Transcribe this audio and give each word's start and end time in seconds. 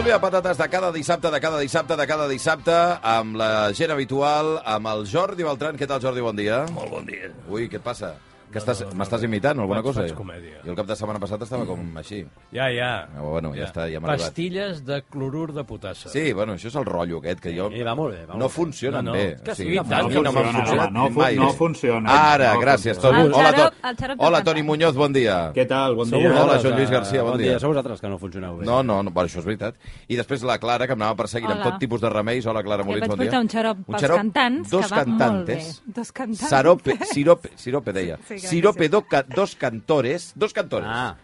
Tertúlia 0.00 0.16
de 0.16 0.24
patates 0.24 0.56
de 0.56 0.68
cada 0.70 0.90
dissabte, 0.92 1.30
de 1.30 1.40
cada 1.40 1.58
dissabte, 1.60 1.96
de 1.96 2.06
cada 2.08 2.26
dissabte, 2.26 2.76
amb 3.04 3.36
la 3.36 3.68
gent 3.76 3.92
habitual, 3.92 4.56
amb 4.64 4.88
el 4.88 5.04
Jordi 5.04 5.44
Beltran. 5.44 5.76
Què 5.76 5.84
tal, 5.84 6.00
Jordi? 6.00 6.24
Bon 6.24 6.32
dia. 6.32 6.62
Molt 6.72 6.88
bon 6.88 7.04
dia. 7.04 7.28
Ui, 7.52 7.68
què 7.68 7.76
et 7.76 7.84
passa? 7.84 8.14
Que 8.50 8.58
estàs, 8.58 8.80
m'estàs 8.98 9.22
imitant 9.22 9.58
o 9.58 9.62
alguna 9.62 9.78
Faig- 9.78 9.86
cosa? 9.86 10.00
faig 10.02 10.14
comèdia. 10.18 10.60
I 10.64 10.68
el 10.72 10.74
cap 10.74 10.86
de 10.88 10.96
setmana 10.98 11.20
passat 11.22 11.42
estava 11.42 11.64
com 11.68 11.96
així. 12.00 12.24
Ja, 12.52 12.66
ja. 12.74 13.06
Ah, 13.16 13.20
bueno, 13.22 13.52
ja 13.54 13.68
està, 13.68 13.84
ja 13.86 14.00
m'ha 14.00 14.08
arribat. 14.10 14.26
Pastilles 14.30 14.84
de 14.84 15.02
clorur 15.08 15.52
de 15.54 15.62
potassa. 15.64 16.08
Sí, 16.10 16.32
bueno, 16.32 16.54
això 16.54 16.66
és 16.66 16.74
el 16.74 16.84
rotllo 16.84 17.18
aquest, 17.18 17.38
que 17.44 17.52
jo... 17.56 17.68
Sí, 17.70 17.82
va 17.86 17.94
molt 17.94 18.14
bé, 18.16 18.24
va 18.26 18.34
molt 18.34 18.40
no 18.40 18.48
bé. 18.48 18.54
funcionen 18.54 19.04
No, 19.04 19.12
no, 19.12 19.16
bé. 19.16 19.36
que 19.44 19.52
o 19.52 19.54
sí, 19.54 19.62
sigui, 19.62 19.76
que 19.78 19.84
no 19.84 20.32
m'han 20.32 20.50
funciona, 20.50 20.90
no, 20.90 20.90
no 20.90 21.10
mai 21.10 21.36
no 21.36 21.52
funciona. 21.52 22.10
Ara, 22.32 22.54
No 22.54 22.60
gràcies. 22.60 22.98
Toni. 22.98 23.22
Hola, 23.32 23.52
To- 23.54 24.14
Hola, 24.18 24.42
Toni 24.42 24.62
Muñoz, 24.64 24.96
bon 24.96 25.12
dia. 25.12 25.52
Què 25.54 25.68
tal? 25.68 25.94
Bon 25.94 26.10
dia. 26.10 26.18
Hola, 26.42 26.58
Joan 26.60 26.74
Lluís 26.76 26.90
eh, 26.90 26.92
Garcia, 26.92 27.22
bon 27.22 27.38
dia. 27.38 27.58
Sou 27.60 27.70
vosaltres 27.70 28.00
que 28.00 28.08
no 28.08 28.18
funcioneu 28.18 28.56
bé. 28.58 28.66
No, 28.66 28.82
no, 28.82 29.00
no, 29.04 29.10
bueno, 29.12 29.28
això 29.28 29.38
és 29.38 29.44
veritat. 29.46 29.76
I 30.08 30.16
després 30.16 30.42
la 30.42 30.58
Clara, 30.58 30.88
que 30.88 30.92
em 30.94 31.00
anava 31.00 31.14
perseguint 31.22 31.52
amb 31.52 31.62
tot 31.62 31.78
tipus 31.78 32.00
de 32.00 32.10
remeis. 32.10 32.44
Hola, 32.46 32.64
Clara 32.64 32.82
Molins, 32.82 33.06
vaig 33.06 33.10
bon 33.10 33.18
dia. 33.20 33.30
portar 33.30 33.40
un 33.40 33.48
xarop 33.48 33.78
pels 33.86 34.08
cantants, 34.16 34.70
dos 34.70 34.86
que 34.86 34.90
va 34.90 35.04
molt 35.04 35.18
cantantes. 35.20 35.82
bé. 35.86 35.92
Dos 36.00 36.12
cantants. 36.12 36.48
Sarope, 36.50 36.98
sirope, 37.14 37.50
sirope 37.54 37.92
deia. 37.92 38.18
Sí. 38.26 38.39
Sirope 38.48 38.88
do, 38.88 39.02
ca, 39.06 39.22
dos 39.22 39.54
cantores, 39.56 40.32
dos 40.34 40.52
cantores. 40.52 40.88
Ah, 40.90 41.16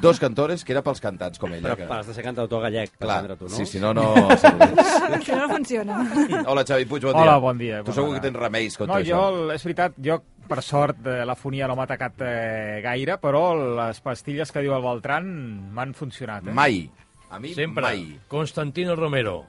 Dos 0.00 0.18
cantores 0.20 0.64
que 0.64 0.72
era 0.72 0.82
pels 0.82 1.00
cantants, 1.00 1.38
com 1.38 1.52
ella. 1.54 1.62
però 1.62 1.76
Que... 1.76 1.84
has 1.94 2.06
de 2.08 2.14
ser 2.14 2.22
cantautor 2.24 2.62
gallec, 2.62 2.90
per 2.98 3.06
Clar, 3.06 3.16
entendre 3.24 3.36
tu, 3.36 3.44
no? 3.48 3.56
sí, 3.56 3.66
si 3.66 3.78
no, 3.80 3.92
no... 3.94 4.28
Si 5.24 5.32
no 5.32 5.48
funciona. 5.48 6.00
Hola, 6.46 6.64
Xavi 6.64 6.84
Puig, 6.86 7.02
bon 7.02 7.12
dia. 7.14 7.22
Hola, 7.22 7.38
bon 7.38 7.58
dia. 7.58 7.82
Tu 7.84 7.92
segur 7.92 8.14
que 8.14 8.20
tens 8.20 8.36
remeis 8.36 8.76
contra 8.76 8.96
No, 8.98 9.00
això. 9.02 9.20
jo, 9.32 9.50
és 9.54 9.64
veritat, 9.64 9.94
jo, 10.02 10.18
per 10.48 10.60
sort, 10.62 11.00
eh, 11.06 11.24
la 11.26 11.34
fonia 11.38 11.66
no 11.70 11.76
m'ha 11.78 11.86
atacat 11.88 12.20
eh, 12.26 12.80
gaire, 12.84 13.16
però 13.22 13.42
les 13.78 14.00
pastilles 14.04 14.52
que 14.52 14.62
diu 14.62 14.74
el 14.76 14.82
Beltran 14.84 15.26
m'han 15.74 15.94
funcionat. 15.94 16.46
Eh? 16.46 16.52
Mai. 16.54 16.84
A 17.30 17.40
mi, 17.42 17.54
Sempre. 17.54 17.82
mai. 17.82 18.04
Constantino 18.28 18.94
Romero 18.94 19.44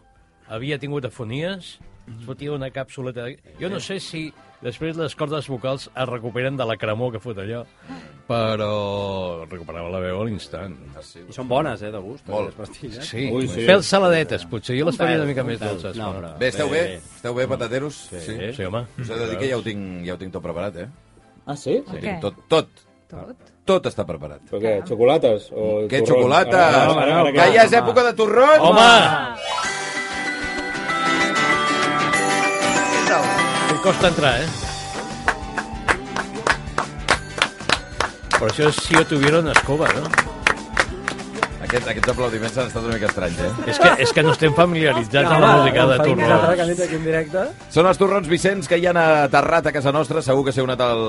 havia 0.49 0.79
tingut 0.79 1.05
afonies, 1.05 1.75
es 2.07 2.25
fotia 2.25 2.53
una 2.55 2.69
càpsuleta... 2.71 3.25
De... 3.27 3.37
Jo 3.59 3.69
no 3.69 3.79
sé 3.83 3.99
si 3.99 4.29
després 4.63 4.97
les 4.97 5.13
cordes 5.15 5.47
vocals 5.51 5.89
es 5.93 6.07
recuperen 6.09 6.55
de 6.57 6.65
la 6.65 6.77
cremor 6.79 7.11
que 7.13 7.19
fot 7.21 7.37
allò, 7.43 7.59
però 8.27 9.45
recuperava 9.49 9.89
la 9.93 9.99
veu 10.01 10.21
a 10.21 10.25
l'instant. 10.27 10.73
I 11.27 11.33
són 11.35 11.47
bones, 11.51 11.81
eh, 11.85 11.91
de 11.93 11.99
gust, 12.01 12.25
Molt. 12.31 12.49
les 12.49 12.55
pastilles. 12.57 13.05
Sí, 13.05 13.27
Ui, 13.31 13.47
sí. 13.47 13.65
pèls 13.69 13.85
saladetes, 13.91 14.45
potser. 14.49 14.77
Jo 14.79 14.87
les 14.89 14.97
faria 14.97 15.19
una 15.21 15.27
mica 15.29 15.43
més 15.47 15.59
dolces. 15.61 15.95
no, 15.99 16.09
però- 16.15 16.31
no. 16.31 16.37
Bé, 16.41 16.47
esteu 16.53 16.69
bé? 16.71 16.81
Esteu 16.97 17.35
bé, 17.37 17.47
patateros? 17.47 17.93
Sí, 18.11 18.39
sí, 18.55 18.63
home. 18.65 18.85
Us 18.99 19.09
he 19.09 19.19
de 19.19 19.29
dir 19.29 19.37
que 19.37 19.49
ja 19.51 19.57
ho 19.57 19.63
tinc, 19.63 20.05
ja 20.07 20.15
ho 20.15 20.17
tinc 20.17 20.33
tot 20.33 20.43
preparat, 20.43 20.75
eh? 20.83 20.87
Ah, 21.45 21.55
sí? 21.55 21.77
Ho 21.85 21.93
Què? 21.93 22.01
tinc 22.01 22.21
tot, 22.21 22.35
tot, 22.49 22.67
Tot. 23.07 23.37
tot 23.63 23.85
està 23.87 24.03
preparat. 24.03 24.41
Però 24.49 24.59
què, 24.59 24.73
xocolates? 24.87 25.45
O 25.55 25.87
Què 25.87 26.01
xocolata? 26.05 26.57
Ara, 26.67 26.81
ara, 26.81 27.03
ara, 27.05 27.19
ara, 27.21 27.31
Que 27.31 27.53
ja 27.55 27.63
és 27.63 27.71
època 27.71 28.03
de 28.03 28.11
torrons! 28.19 28.59
Home! 28.59 28.81
Em 28.83 29.76
costa 33.87 34.09
entrar, 34.11 34.35
eh? 34.43 34.47
Però 38.35 38.49
això 38.49 38.65
és 38.67 38.79
si 38.83 38.97
jo 38.97 39.03
tuviera 39.07 39.39
una 39.39 39.53
escoba, 39.55 39.87
no? 39.95 40.03
Aquest, 41.63 41.87
aquests 41.93 42.11
aplaudiments 42.11 42.57
han 42.59 42.67
estat 42.67 42.83
una 42.83 42.97
mica 42.97 43.07
estranys, 43.07 43.39
eh? 43.39 43.49
És 43.71 43.79
que, 43.79 43.93
és 44.03 44.11
que 44.15 44.23
no 44.27 44.33
estem 44.35 44.53
familiaritzats 44.55 45.31
amb 45.31 45.43
la 45.43 45.53
música 45.61 45.85
de 45.87 45.97
directe. 47.07 47.45
Són 47.71 47.87
els 47.87 47.99
torrons 47.99 48.27
Vicenç 48.27 48.67
que 48.67 48.79
hi 48.79 48.87
han 48.91 48.99
aterrat 48.99 49.71
a 49.71 49.73
casa 49.75 49.95
nostra. 49.95 50.23
Segur 50.23 50.43
que 50.47 50.55
si 50.55 50.59
heu 50.59 50.67
anat 50.67 50.83
al 50.83 51.03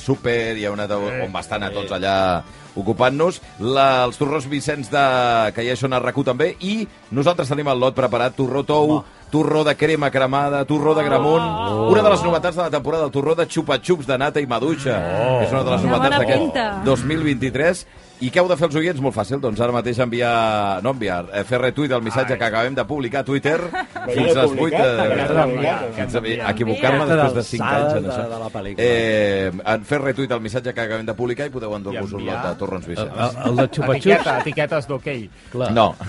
súper 0.00 0.58
i 0.60 0.64
heu 0.68 0.76
anat 0.76 0.92
a, 0.92 1.00
on 1.24 1.32
va 1.32 1.40
estar 1.44 1.56
anar 1.56 1.72
tots 1.76 1.96
allà 1.96 2.16
ocupant-nos. 2.80 3.40
Els 3.60 4.20
torrons 4.20 4.48
Vicenç 4.48 4.92
de... 4.92 5.06
que 5.56 5.64
ja 5.66 5.76
són 5.76 5.96
a 5.96 6.00
rac 6.04 6.20
també. 6.24 6.52
I 6.60 6.84
nosaltres 7.16 7.48
tenim 7.52 7.68
el 7.72 7.80
lot 7.80 7.96
preparat. 7.96 8.36
Torró 8.36 8.62
tou, 8.64 9.00
torró 9.30 9.64
de 9.64 9.76
crema 9.76 10.10
cremada, 10.10 10.64
torró 10.64 10.94
de 10.94 11.04
gramunt. 11.04 11.44
Una 11.90 12.02
de 12.02 12.10
les 12.10 12.22
novetats 12.22 12.56
de 12.56 12.62
la 12.62 12.70
temporada, 12.70 13.06
el 13.06 13.14
torró 13.14 13.34
de 13.34 13.46
xupa-xups 13.46 14.06
de 14.06 14.18
nata 14.18 14.42
i 14.42 14.46
maduixa. 14.50 14.98
Oh. 14.98 15.40
És 15.44 15.54
una 15.54 15.64
de 15.64 15.74
les 15.76 15.88
novetats 15.88 16.18
d'aquest 16.18 16.44
pinta. 16.44 16.68
2023. 16.84 17.86
I 18.20 18.28
què 18.28 18.42
heu 18.42 18.48
de 18.50 18.56
fer 18.60 18.66
els 18.68 18.74
oients? 18.76 18.98
Molt 19.00 19.14
fàcil, 19.16 19.38
doncs 19.40 19.60
ara 19.64 19.72
mateix 19.72 19.96
enviar, 20.04 20.82
no 20.84 20.90
enviar, 20.92 21.22
eh, 21.32 21.40
fer 21.48 21.56
retuit 21.62 21.88
del 21.88 22.02
missatge 22.04 22.36
que 22.36 22.44
acabem 22.44 22.74
de 22.76 22.84
publicar 22.84 23.22
a 23.22 23.24
Twitter 23.24 23.56
fins 24.14 24.36
a 24.36 24.42
les 24.42 24.52
8 24.66 24.82
de... 24.82 25.86
Fins 25.96 26.16
a 26.18 26.22
equivocar-me 26.50 27.06
després 27.08 27.34
de 27.38 27.44
5 27.48 27.64
anys 27.64 27.94
en 27.96 28.10
això. 28.10 28.22
de- 28.26 28.28
de 28.34 28.40
la 28.42 28.50
pel·lícula. 28.52 28.84
Eh, 28.84 29.50
en 29.74 29.84
fer 29.88 30.00
retuit 30.02 30.30
el 30.36 30.40
missatge 30.44 30.74
que 30.76 30.84
acabem 30.84 31.06
de 31.08 31.14
publicar 31.16 31.46
i 31.48 31.54
podeu 31.54 31.72
endur-vos 31.78 32.12
un 32.12 32.26
lot 32.28 32.44
de 32.44 32.54
torrons 32.60 32.84
El, 32.84 32.92
Vicenç. 32.92 33.16
el, 33.16 33.50
el 33.50 33.56
de 33.62 33.68
xupa-xups... 33.68 33.96
Etiqueta, 34.04 34.38
etiquetes 34.44 34.86
d'ok. 34.92 35.08
Clar. 35.56 35.72
No. 35.72 35.94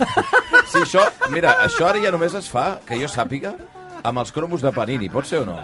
Sí, 0.72 0.80
això, 0.80 1.02
mira, 1.34 1.58
això 1.66 1.84
ara 1.90 2.00
ja 2.00 2.12
només 2.14 2.32
es 2.38 2.46
fa, 2.48 2.78
que 2.88 2.96
jo 2.96 3.08
sàpiga, 3.12 3.50
amb 4.08 4.22
els 4.22 4.30
cromos 4.32 4.62
de 4.64 4.72
Panini, 4.72 5.10
pot 5.12 5.28
ser 5.28 5.42
o 5.42 5.46
no? 5.50 5.58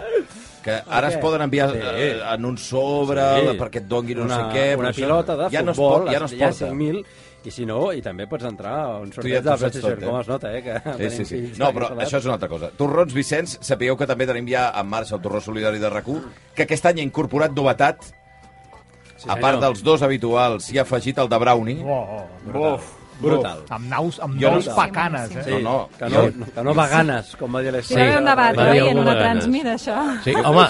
Que 0.68 0.82
ara 0.98 1.08
es 1.08 1.16
poden 1.22 1.42
enviar 1.46 1.70
eh, 1.76 2.10
en 2.34 2.44
un 2.44 2.58
sobre 2.58 3.24
Sí. 3.38 3.56
perquè 3.58 3.82
et 3.82 3.88
doni 3.88 4.14
no 4.14 4.26
una, 4.28 4.36
sé 4.36 4.58
què. 4.58 4.66
una 4.78 4.92
pilota 4.92 5.36
de 5.36 5.48
ja 5.50 5.62
no 5.62 5.72
es 5.72 5.76
futbol, 5.80 6.04
pot, 6.04 6.12
ja 6.12 6.20
no 6.20 6.26
es 6.28 6.34
porta. 6.34 6.68
5.000, 6.68 7.02
i 7.48 7.50
si 7.54 7.64
no, 7.64 7.92
i 7.94 8.02
també 8.04 8.26
pots 8.28 8.44
entrar 8.44 8.74
a 8.84 8.98
un 8.98 9.08
ja 9.08 9.14
sorteig 9.14 9.38
t'ho 9.38 9.50
de 9.50 9.56
PlayStation, 9.62 9.94
tot, 9.94 10.02
eh? 10.02 10.06
com 10.06 10.20
es 10.20 10.28
nota, 10.28 10.52
eh? 10.52 10.62
Que 10.62 11.10
Sí, 11.10 11.16
sí, 11.16 11.24
sí. 11.24 11.52
No, 11.58 11.72
però 11.72 11.90
això 11.96 12.18
és 12.18 12.24
una 12.28 12.34
altra 12.34 12.48
cosa. 12.50 12.70
Torrons 12.76 13.14
Vicenç, 13.14 13.58
sapigueu 13.64 13.96
que 13.96 14.06
també 14.10 14.26
tenim 14.26 14.46
ja 14.50 14.68
en 14.76 14.86
marxa 14.86 15.16
el 15.16 15.22
Torró 15.22 15.40
Solidari 15.40 15.78
de 15.78 15.88
rac 15.90 16.04
que 16.54 16.62
aquest 16.66 16.86
any 16.86 17.00
ha 17.00 17.02
incorporat 17.06 17.52
novetat, 17.56 18.04
Sí, 19.18 19.26
a 19.28 19.34
part 19.34 19.58
dels 19.58 19.80
dos 19.82 20.02
habituals, 20.06 20.68
s'hi 20.68 20.78
ha 20.78 20.82
afegit 20.82 21.18
el 21.18 21.28
de 21.28 21.38
Brownie. 21.42 21.82
Oh, 21.82 22.20
oh. 22.54 22.74
Uf, 22.74 22.92
Brutal. 23.20 23.64
Amb 23.70 23.88
naus, 23.90 24.20
amb 24.20 24.40
Jo 24.40 24.48
no- 24.50 24.54
nous 24.56 24.68
bacanes, 24.76 25.30
eh? 25.36 25.42
Sí, 25.44 25.50
No, 25.50 25.58
no, 25.60 25.88
que 25.98 26.08
no, 26.08 26.46
que 26.54 26.62
no 26.62 26.74
va 26.74 26.86
ganes, 26.88 27.34
com 27.36 27.52
va 27.54 27.60
dir 27.60 27.70
Sí, 27.70 27.76
l'Esther. 27.76 27.98
va 27.98 28.04
haver 28.04 28.18
un 28.18 28.24
debat, 28.24 28.58
oi, 28.58 28.78
en 28.88 28.98
una 28.98 29.14
transmit, 29.18 29.64
això. 29.66 29.96
Sí, 30.24 30.34
home, 30.34 30.66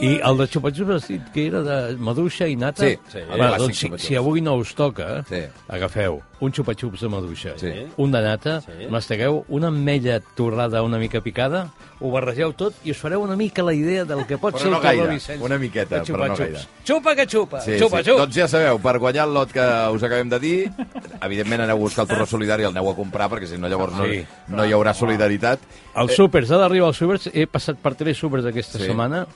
i 0.00 0.18
el 0.24 0.38
de 0.38 0.46
xupa-xups 0.48 0.94
has 0.94 1.06
dit 1.08 1.22
que 1.34 1.46
era 1.46 1.60
de 1.62 1.96
maduixa 1.98 2.46
i 2.48 2.56
nata? 2.56 2.82
Sí, 2.86 2.98
Sí. 3.12 3.18
clàssic 3.28 3.58
doncs, 3.58 3.76
si, 3.78 3.90
si 3.98 4.16
avui 4.16 4.40
no 4.40 4.54
us 4.56 4.74
toca, 4.74 5.22
Sí. 5.28 5.42
agafeu 5.68 6.22
un 6.40 6.50
xupa-xups 6.52 7.00
de 7.00 7.08
maduixa, 7.08 7.52
Sí. 7.56 7.70
un 7.96 8.10
de 8.10 8.20
nata, 8.22 8.60
Sí. 8.62 8.86
mastegueu 8.90 9.44
una 9.48 9.68
ametlla 9.68 10.20
torrada 10.34 10.82
una 10.82 10.98
mica 10.98 11.20
picada, 11.20 11.70
ho 12.00 12.10
barregeu 12.10 12.52
tot 12.54 12.74
i 12.84 12.90
us 12.90 12.96
fareu 12.96 13.20
una 13.22 13.36
mica 13.36 13.62
la 13.62 13.74
idea 13.74 14.04
del 14.04 14.26
que 14.26 14.38
pot 14.38 14.54
Però 14.54 14.58
ser 14.58 14.70
no 14.70 14.78
el 14.78 14.82
gaire, 14.82 15.06
Vicenç 15.08 15.40
una 15.42 15.58
miqueta, 15.58 16.02
però 16.02 16.26
no 16.28 16.36
gaire. 16.36 16.58
Xupa 16.84 17.14
que 17.14 17.26
xupa, 17.28 17.60
Sí, 17.60 17.78
xupa, 17.78 17.98
sí. 18.02 18.10
xupa. 18.10 18.22
Doncs 18.24 18.34
ja 18.34 18.48
sabeu, 18.48 18.80
per 18.80 18.98
guanyar 18.98 19.28
el 19.28 19.34
lot 19.34 19.52
que 19.52 19.60
us 19.94 20.02
acabem 20.02 20.28
de 20.30 20.38
dir, 20.40 20.72
evidentment 21.20 21.60
aneu 21.62 21.76
a 21.76 21.78
buscar 21.78 22.02
el 22.02 22.08
torró 22.08 22.26
solidari 22.26 22.62
i 22.64 22.66
el 22.66 22.72
aneu 22.72 22.90
a 22.90 22.96
comprar, 22.96 23.28
perquè 23.30 23.46
si 23.46 23.58
no 23.58 23.68
llavors 23.68 23.92
no, 23.94 24.04
Sí. 24.06 24.24
no 24.48 24.64
hi 24.66 24.72
haurà 24.72 24.94
solidaritat. 24.94 25.60
Els 25.94 26.14
súpers, 26.16 26.50
ha 26.50 26.56
d'arribar 26.56 26.88
als 26.88 26.96
súpers, 26.96 27.28
he 27.32 27.46
passat 27.46 27.76
per 27.76 27.94
tres 27.94 28.16
súpers 28.18 28.44
aquesta 28.46 28.78
Sí. 28.78 28.86
setmana 28.86 29.26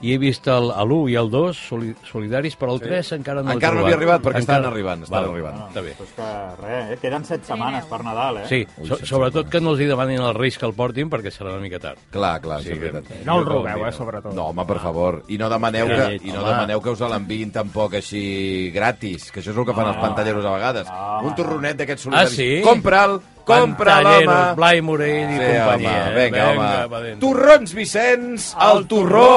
i 0.00 0.12
he 0.14 0.18
vist 0.18 0.46
el- 0.46 0.70
l'1 0.70 1.10
i 1.10 1.14
el 1.16 1.30
2 1.30 1.56
soli 1.68 1.94
solidaris, 2.10 2.56
però 2.58 2.72
el 2.74 2.80
3 2.80 3.12
encara 3.12 3.42
no 3.42 3.52
Encara 3.52 3.74
no 3.74 3.84
havia 3.84 3.96
arribat, 3.96 4.22
perquè 4.22 4.38
estan 4.38 4.56
Encara- 4.56 4.72
arribant, 4.72 5.02
estan 5.02 5.20
Val, 5.22 5.30
arribant. 5.32 5.56
Està 5.68 5.82
bé. 5.82 5.94
Pues 5.98 6.10
que 6.16 6.28
res, 6.62 6.90
eh? 6.92 6.98
Queden 7.00 7.24
set 7.24 7.44
setmanes 7.44 7.84
per 7.86 8.02
Nadal, 8.04 8.38
eh? 8.38 8.46
Sí, 8.48 8.66
so 8.86 8.96
sobretot 9.04 9.48
que 9.48 9.60
no 9.60 9.70
els 9.70 9.80
hi 9.80 9.86
demanin 9.86 10.20
als 10.20 10.36
Reis 10.36 10.58
que 10.58 10.66
el 10.66 10.74
portin 10.74 11.10
perquè 11.10 11.30
serà 11.34 11.50
una 11.52 11.60
mica 11.60 11.78
tard. 11.78 11.98
Clar, 12.10 12.40
clar, 12.40 12.62
Sí, 12.62 12.72
sí, 12.74 12.78
que-. 12.78 13.24
No 13.24 13.38
el 13.40 13.46
robeu, 13.46 13.86
eh, 13.86 13.92
sobretot. 13.92 14.32
No, 14.34 14.46
home, 14.48 14.64
per 14.66 14.78
favor. 14.78 15.22
I 15.28 15.38
no 15.38 15.48
demaneu, 15.48 15.86
Sí, 15.86 15.94
que, 15.94 16.28
i 16.28 16.32
no 16.32 16.44
demaneu 16.44 16.80
que 16.80 16.90
us 16.90 17.00
l'enviïn 17.00 17.50
tampoc 17.52 17.94
així 17.94 18.70
gratis, 18.72 19.30
que 19.32 19.40
això 19.40 19.50
és 19.50 19.56
el 19.56 19.64
que 19.66 19.74
fan 19.74 19.88
els 19.88 19.96
pantalleros 19.98 20.44
a 20.44 20.50
vegades. 20.52 20.88
Un 21.24 21.34
torronet 21.34 21.76
d'aquests 21.76 22.02
solidaris. 22.02 22.32
Ah, 22.32 22.34
sí? 22.34 22.60
Compra'l, 22.62 23.20
compra'l, 23.48 24.04
Pantalleros, 24.04 24.34
home. 24.34 24.54
Blai 24.60 24.80
Morell 24.84 25.30
i 25.32 25.38
Sí, 25.38 25.48
companyia. 25.48 25.94
home, 25.96 26.12
eh? 26.12 26.24
vinga, 26.24 26.46
va 26.60 26.98
home. 27.00 27.16
Torrons 27.24 27.74
Vicenç, 27.78 28.52
el 28.68 28.86
torró, 28.92 29.28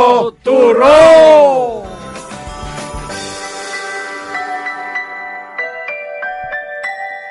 torró! 0.43 0.97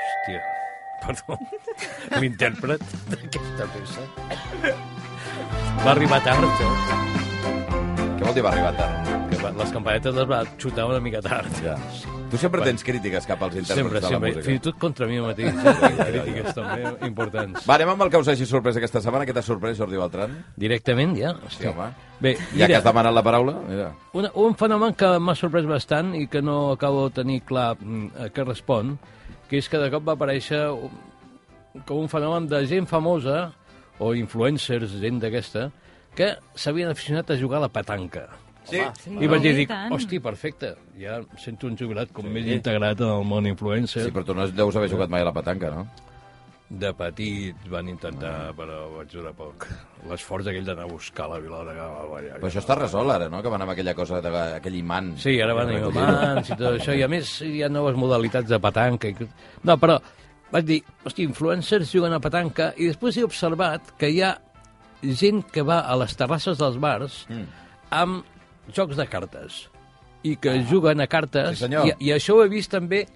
Hòstia, 0.04 0.40
perdó. 1.02 1.36
L'intèrpret 2.22 2.84
d'aquesta 3.10 3.68
peça. 3.74 4.06
Va 5.84 5.92
arribar 5.94 6.20
tard, 6.26 6.44
eh? 6.44 6.72
Què 8.18 8.26
vol 8.26 8.34
dir 8.36 8.44
va 8.44 8.52
arribar 8.54 8.72
tard? 8.78 9.12
Que 9.30 9.52
les 9.60 9.70
campanetes 9.76 10.16
les 10.18 10.28
va 10.30 10.42
xutar 10.60 10.88
una 10.90 11.00
mica 11.04 11.22
tard. 11.24 11.52
Ja. 11.64 11.76
Tu 12.30 12.38
sempre 12.38 12.62
tens 12.62 12.84
crítiques 12.86 13.26
cap 13.26 13.40
als 13.42 13.56
intèrprets 13.58 13.80
Sempre, 13.80 13.98
de 13.98 14.04
la 14.04 14.08
sempre. 14.08 14.28
música. 14.30 14.44
Fins 14.46 14.60
i 14.60 14.62
tot 14.68 14.76
contra 14.78 15.06
mi 15.10 15.18
mateix. 15.20 15.50
Eh? 15.50 15.90
Crítiques 16.12 16.54
també 16.54 17.06
importants. 17.08 17.64
Va, 17.66 17.74
anem 17.74 17.88
amb 17.94 18.04
el 18.06 18.10
que 18.12 18.20
us 18.22 18.28
hagi 18.30 18.46
sorprès 18.46 18.76
aquesta 18.78 19.00
setmana. 19.02 19.26
Què 19.26 19.34
t'ha 19.34 19.42
sorprès, 19.42 19.76
Jordi 19.80 19.98
Beltran? 19.98 20.36
Directament, 20.56 21.16
ja? 21.18 21.32
Sí, 21.50 21.66
home. 21.66 21.88
Bé, 22.20 22.36
Ja 22.54 22.66
que 22.68 22.76
has 22.78 22.84
demanat 22.84 23.14
la 23.16 23.22
paraula, 23.26 23.56
mira. 23.66 23.88
Una, 24.14 24.30
un 24.38 24.54
fenomen 24.60 24.94
que 24.94 25.08
m'ha 25.18 25.34
sorprès 25.34 25.66
bastant 25.66 26.14
i 26.14 26.26
que 26.30 26.42
no 26.44 26.72
acabo 26.76 27.08
de 27.08 27.14
tenir 27.22 27.40
clar 27.48 27.74
mm, 27.80 28.10
a 28.26 28.28
què 28.30 28.44
respon, 28.46 28.98
que 29.48 29.58
és 29.58 29.68
que 29.68 29.80
de 29.82 29.88
cop 29.90 30.04
va 30.06 30.14
aparèixer 30.18 30.68
un- 30.70 31.82
com 31.86 31.98
un 32.04 32.08
fenomen 32.12 32.46
de 32.50 32.60
gent 32.66 32.86
famosa 32.86 33.52
o 33.98 34.12
influencers, 34.14 34.94
gent 35.00 35.18
d'aquesta, 35.22 35.70
que 36.14 36.36
s'havien 36.54 36.90
aficionat 36.90 37.30
a 37.30 37.36
jugar 37.40 37.58
a 37.58 37.66
la 37.66 37.72
petanca. 37.72 38.28
Sí. 38.70 39.16
I 39.20 39.28
vaig 39.30 39.42
dir, 39.44 39.54
dic, 39.62 39.72
hosti, 39.92 40.20
perfecte, 40.22 40.74
ja 41.00 41.18
em 41.20 41.26
sento 41.42 41.66
un 41.70 41.76
jubilat 41.78 42.12
com 42.14 42.26
més 42.30 42.46
integrat 42.46 43.00
en 43.00 43.10
el 43.16 43.24
món 43.28 43.46
influencer. 43.50 44.04
Sí, 44.06 44.14
però 44.14 44.24
tu 44.24 44.34
no 44.36 44.46
deus 44.48 44.76
haver 44.78 44.90
jugat 44.92 45.10
mai 45.12 45.22
a 45.24 45.28
la 45.28 45.34
petanca, 45.36 45.70
no? 45.74 45.86
De 46.70 46.92
petit 46.94 47.64
van 47.66 47.88
intentar, 47.90 48.52
però 48.54 48.84
vaig 48.94 49.08
durar 49.10 49.32
poc. 49.34 49.64
L'esforç 50.06 50.46
aquell 50.52 50.68
d'anar 50.68 50.84
a 50.86 50.90
buscar 50.92 51.26
la 51.28 51.40
Vilada. 51.42 51.72
Però 52.38 52.46
això 52.46 52.60
està 52.62 52.76
resolt 52.78 53.10
ara, 53.10 53.26
no? 53.28 53.40
Que 53.42 53.50
van 53.50 53.64
amb 53.64 53.72
aquella 53.74 53.94
cosa, 53.98 54.20
de, 54.22 54.30
aquell 54.60 54.76
imant. 54.78 55.16
Sí, 55.18 55.34
ara 55.42 55.56
van 55.58 55.72
a 55.74 55.80
imants 55.80 56.52
i 56.52 56.54
tot 56.60 56.76
això, 56.78 56.94
i 56.94 57.02
a 57.02 57.08
més 57.14 57.32
hi 57.42 57.64
ha 57.66 57.68
noves 57.68 57.98
modalitats 57.98 58.48
de 58.48 58.60
petanca. 58.62 59.10
I... 59.10 59.26
No, 59.66 59.76
però 59.82 59.98
vaig 60.52 60.68
dir, 60.68 60.78
hosti, 61.02 61.26
influencers 61.26 61.90
juguen 61.90 62.14
a 62.14 62.22
petanca, 62.22 62.70
i 62.78 62.86
després 62.92 63.18
he 63.18 63.26
observat 63.26 63.90
que 63.98 64.08
hi 64.14 64.22
ha 64.22 64.36
gent 65.02 65.42
que 65.50 65.62
va 65.66 65.80
a 65.90 65.94
les 65.98 66.14
terrasses 66.14 66.58
dels 66.60 66.78
bars 66.78 67.24
Mm. 67.30 67.46
amb 67.90 68.24
jocs 68.74 68.96
de 68.96 69.06
cartes 69.10 69.68
i 70.22 70.34
que 70.36 70.58
juguen 70.68 71.00
a 71.00 71.06
cartes, 71.08 71.56
Sí, 71.58 71.64
senyor. 71.64 71.86
i, 71.88 71.94
i 72.08 72.12
això 72.12 72.36
ho 72.36 72.44
he 72.44 72.48
vist 72.52 72.70
també 72.74 73.06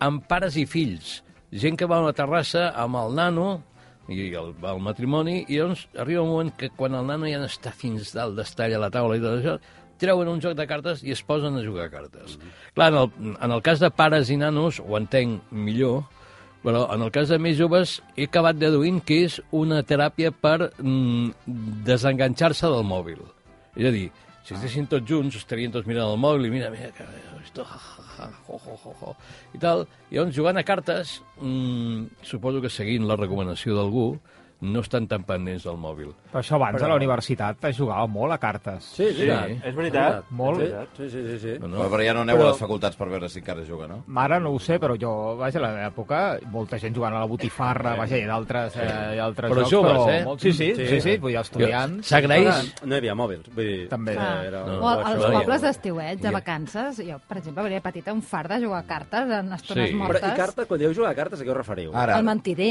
amb 0.00 0.26
pares 0.28 0.56
i 0.60 0.66
fills. 0.68 1.22
Gent 1.52 1.76
que 1.80 1.86
va 1.88 1.96
a 1.98 2.04
una 2.04 2.12
terrassa 2.16 2.68
amb 2.76 2.96
el 3.00 3.14
nano 3.16 3.48
i 4.10 4.28
el, 4.34 4.52
al 4.66 4.80
matrimoni, 4.82 5.44
i 5.48 5.56
llavors 5.58 5.86
arriba 5.98 6.22
un 6.22 6.28
moment 6.34 6.52
que 6.58 6.68
quan 6.76 6.94
el 6.98 7.06
nano 7.06 7.26
ja 7.30 7.40
està 7.46 7.72
fins 7.72 8.12
dalt 8.14 8.36
d'estall 8.36 8.74
a 8.76 8.80
la 8.82 8.90
taula 8.90 9.16
i 9.16 9.22
tot 9.22 9.38
això, 9.40 9.56
treuen 10.00 10.28
un 10.32 10.40
joc 10.40 10.54
de 10.56 10.66
cartes 10.66 11.02
i 11.04 11.12
es 11.12 11.20
posen 11.22 11.56
a 11.56 11.64
jugar 11.64 11.86
a 11.88 11.92
cartes. 11.92 12.38
Clar, 12.74 12.88
en 12.92 12.98
el, 13.02 13.36
en 13.40 13.52
el 13.56 13.62
cas 13.62 13.80
de 13.80 13.90
pares 13.90 14.30
i 14.32 14.36
nanos 14.40 14.80
ho 14.80 14.96
entenc 14.96 15.50
millor, 15.52 16.02
però 16.64 16.86
en 16.92 17.02
el 17.06 17.10
cas 17.12 17.28
de 17.32 17.38
més 17.40 17.56
joves 17.58 17.98
he 18.16 18.26
acabat 18.28 18.56
deduint 18.60 19.00
que 19.04 19.22
és 19.26 19.40
una 19.52 19.82
teràpia 19.84 20.32
per 20.32 20.72
mm, 20.76 21.30
desenganxar-se 21.86 22.68
del 22.68 22.84
mòbil. 22.84 23.20
És 23.76 23.86
a 23.88 23.92
dir, 23.94 24.08
si 24.44 24.56
estessin 24.56 24.88
tots 24.90 25.06
junts, 25.08 25.36
estarien 25.36 25.72
tots 25.74 25.88
mirant 25.88 26.10
el 26.10 26.20
mòbil 26.20 26.48
i 26.48 26.52
mira, 26.54 26.70
mira, 26.72 26.90
que 26.96 27.06
esto, 27.44 27.66
jo, 28.16 28.58
jo, 28.64 28.76
jo, 28.84 28.94
jo, 29.00 29.14
i 29.54 29.60
tal. 29.62 29.86
I 30.10 30.18
llavors, 30.18 30.34
jugant 30.36 30.60
a 30.60 30.64
cartes, 30.66 31.20
mm, 31.40 32.24
suposo 32.26 32.62
que 32.64 32.72
seguint 32.72 33.06
la 33.08 33.18
recomanació 33.20 33.76
d'algú, 33.76 34.06
no 34.60 34.80
estan 34.84 35.06
tan 35.08 35.22
pendents 35.24 35.64
del 35.64 35.76
mòbil. 35.80 36.10
Per 36.30 36.40
això 36.42 36.56
abans 36.58 36.82
a 36.82 36.88
la 36.88 36.96
universitat 36.98 37.64
es 37.70 37.78
jugava 37.78 38.06
molt 38.06 38.32
a 38.34 38.38
cartes. 38.38 38.84
Sí, 38.96 39.06
sí. 39.16 39.24
Sí. 39.30 39.56
És 39.64 39.74
veritat. 39.74 40.24
Molt. 40.30 40.60
Sí, 40.96 41.08
sí, 41.08 41.22
sí. 41.26 41.38
sí. 41.38 41.54
No, 41.60 41.68
No. 41.68 41.78
Però, 41.80 41.90
però 41.94 42.04
ja 42.04 42.12
no 42.14 42.20
aneu 42.26 42.36
Però- 42.36 42.48
a 42.48 42.50
les 42.52 42.58
facultats 42.60 42.96
per 42.96 43.08
veure 43.08 43.28
si 43.28 43.38
encara 43.40 43.64
juga, 43.64 43.86
no? 43.88 44.02
Ara 44.20 44.38
no 44.40 44.50
ho 44.52 44.58
sé, 44.60 44.78
però 44.78 44.96
jo, 45.00 45.36
vaja, 45.38 45.58
a 45.58 45.62
la 45.62 45.70
meva 45.72 45.86
època, 45.88 46.38
molta 46.52 46.78
gent 46.78 46.94
jugant 46.94 47.14
a 47.16 47.20
la 47.20 47.26
botifarra, 47.26 47.94
vaja, 47.96 48.18
i 48.18 48.26
d'altres 48.28 48.76
eh, 48.76 49.16
i 49.16 49.18
altres 49.18 49.50
Però 49.50 49.62
jocs, 49.62 49.70
joves, 49.72 49.92
però... 49.92 50.10
eh? 50.12 50.24
Molt, 50.24 50.40
sí, 50.40 50.52
sí, 50.52 50.74
sí, 50.74 50.86
Sí. 50.86 50.86
sí, 50.88 51.00
sí, 51.00 51.16
vull 51.18 51.32
dir, 51.32 51.40
estudiants... 51.40 52.06
S'agraeix... 52.08 52.74
No 52.84 52.94
hi 52.94 52.98
havia 52.98 53.14
mòbils, 53.14 53.48
vull 53.54 53.64
dir... 53.64 53.88
També. 53.88 54.14
Clar. 54.14 54.44
Era... 54.44 54.64
No. 54.66 54.78
O 54.82 54.88
als 54.88 55.24
pobles 55.24 55.62
d'estiuets, 55.62 56.20
de 56.22 56.30
vacances, 56.30 57.00
jo, 57.08 57.18
per 57.26 57.38
exemple, 57.38 57.62
venia 57.64 57.80
petita 57.80 58.12
un 58.12 58.20
fart 58.22 58.50
de 58.52 58.60
jugar 58.66 58.82
a 58.84 58.86
cartes 58.86 59.30
en 59.40 59.52
estones 59.56 59.88
Sí. 59.90 59.94
mortes. 59.96 60.20
Però, 60.22 60.34
I 60.34 60.36
carta, 60.36 60.66
quan 60.66 60.80
dieu 60.80 60.92
jugar 60.94 61.10
a 61.12 61.14
cartes, 61.14 61.40
a 61.40 61.44
què 61.44 61.50
us 61.50 61.56
referiu? 61.56 61.94
Ara. 61.96 62.18
El 62.18 62.24
mentider... 62.24 62.68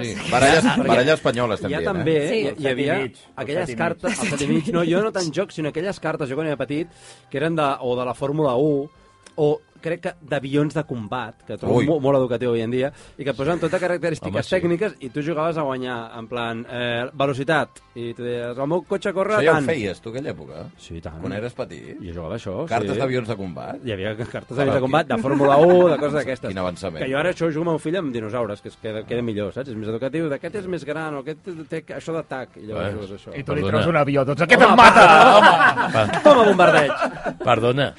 Sí. 0.00 0.14
Sí. 0.14 0.14
Baralla, 0.62 0.88
baralla 0.88 1.16
espanyola, 1.18 1.58
estem 1.58 1.70
Hi 1.70 1.74
ha 1.74 1.82
dient, 1.82 1.90
també, 1.90 2.16
eh? 2.16 2.28
Sí. 2.30 2.40
hi, 2.42 2.54
hi 2.62 2.70
havia 2.70 2.96
aquelles 3.44 3.74
cartes, 3.78 4.22
el 4.22 4.32
set 4.32 4.44
i 4.46 4.48
mig, 4.50 4.70
no, 4.74 4.84
jo 4.88 5.02
no 5.04 5.12
tant 5.14 5.30
jocs, 5.34 5.58
sinó 5.58 5.72
aquelles 5.72 6.00
cartes, 6.00 6.30
jo 6.30 6.38
quan 6.38 6.50
era 6.50 6.60
petit, 6.60 6.90
que 7.30 7.40
eren 7.42 7.58
de, 7.58 7.68
o 7.80 7.96
de 7.98 8.06
la 8.08 8.14
Fórmula 8.18 8.54
1, 8.56 9.02
o 9.42 9.48
crec 9.82 10.00
que 10.06 10.12
d'avions 10.30 10.74
de 10.74 10.84
combat, 10.88 11.36
que 11.46 11.58
trobo 11.60 11.82
molt, 11.82 12.02
molt 12.04 12.20
educatiu 12.22 12.52
avui 12.52 12.62
en 12.64 12.70
dia, 12.72 12.92
i 13.18 13.24
que 13.26 13.32
et 13.34 13.36
posen 13.38 13.60
totes 13.62 13.80
característiques 13.82 14.32
Home, 14.32 14.46
sí. 14.46 14.54
tècniques 14.56 14.96
i 15.02 15.10
tu 15.12 15.22
jugaves 15.26 15.58
a 15.58 15.66
guanyar, 15.66 15.98
en 16.18 16.28
plan, 16.30 16.64
eh, 16.70 17.04
velocitat, 17.18 17.82
i 17.94 18.12
tu 18.16 18.24
deies, 18.24 18.56
el 18.56 18.68
meu 18.70 18.82
cotxe 18.88 19.12
corre 19.12 19.36
Això 19.36 19.44
ja 19.44 19.52
ho 19.52 19.60
tant. 19.60 19.68
feies, 19.72 20.00
tu, 20.00 20.10
aquella 20.14 20.32
època? 20.32 20.64
Sí, 20.78 21.00
tant. 21.04 21.20
Quan 21.20 21.34
eres 21.36 21.52
petit? 21.58 21.98
Jo 22.00 22.14
jugava 22.20 22.38
això, 22.38 22.56
Cartes 22.70 22.94
sí. 22.94 23.00
d'avions 23.02 23.28
de 23.28 23.36
combat? 23.36 23.82
Hi 23.84 23.92
havia 23.96 24.14
cartes 24.16 24.56
d'avions 24.56 24.76
de 24.78 24.84
combat, 24.86 25.06
de 25.10 25.18
Fórmula 25.18 25.56
1, 25.58 25.88
de 25.92 25.98
coses 25.98 26.14
d'aquestes. 26.20 26.48
Quin 26.52 26.62
avançament. 26.62 27.02
Que 27.04 27.10
jo 27.10 27.18
ara 27.18 27.34
això 27.34 27.50
jugo 27.50 27.66
amb 27.66 27.74
meu 27.74 27.78
fill 27.82 27.96
amb 28.00 28.12
dinosaures, 28.14 28.62
que 28.62 28.68
es 28.72 28.78
queda, 28.80 29.02
queda 29.08 29.22
millor, 29.22 29.52
saps? 29.52 29.68
És 29.72 29.76
més 29.76 29.88
educatiu. 29.88 30.28
D'aquest 30.32 30.54
és 30.62 30.66
més 30.70 30.84
gran, 30.88 31.14
o 31.18 31.22
aquest 31.24 31.50
té 31.70 31.82
això 31.96 32.12
d'atac. 32.16 32.56
I 32.62 32.66
llavors 32.68 32.94
jugues 32.94 33.12
això. 33.18 33.34
I 33.36 33.42
tu 33.42 33.54
li 33.56 33.62
treus 33.66 33.86
un 33.90 33.96
avió, 33.96 34.24
doncs 34.28 34.42
aquest 34.46 34.62
em 34.62 34.74
mata! 34.76 35.06
Home! 35.36 36.20
Toma, 36.22 36.44
bombardeig! 36.48 36.92
Perdona, 37.48 37.92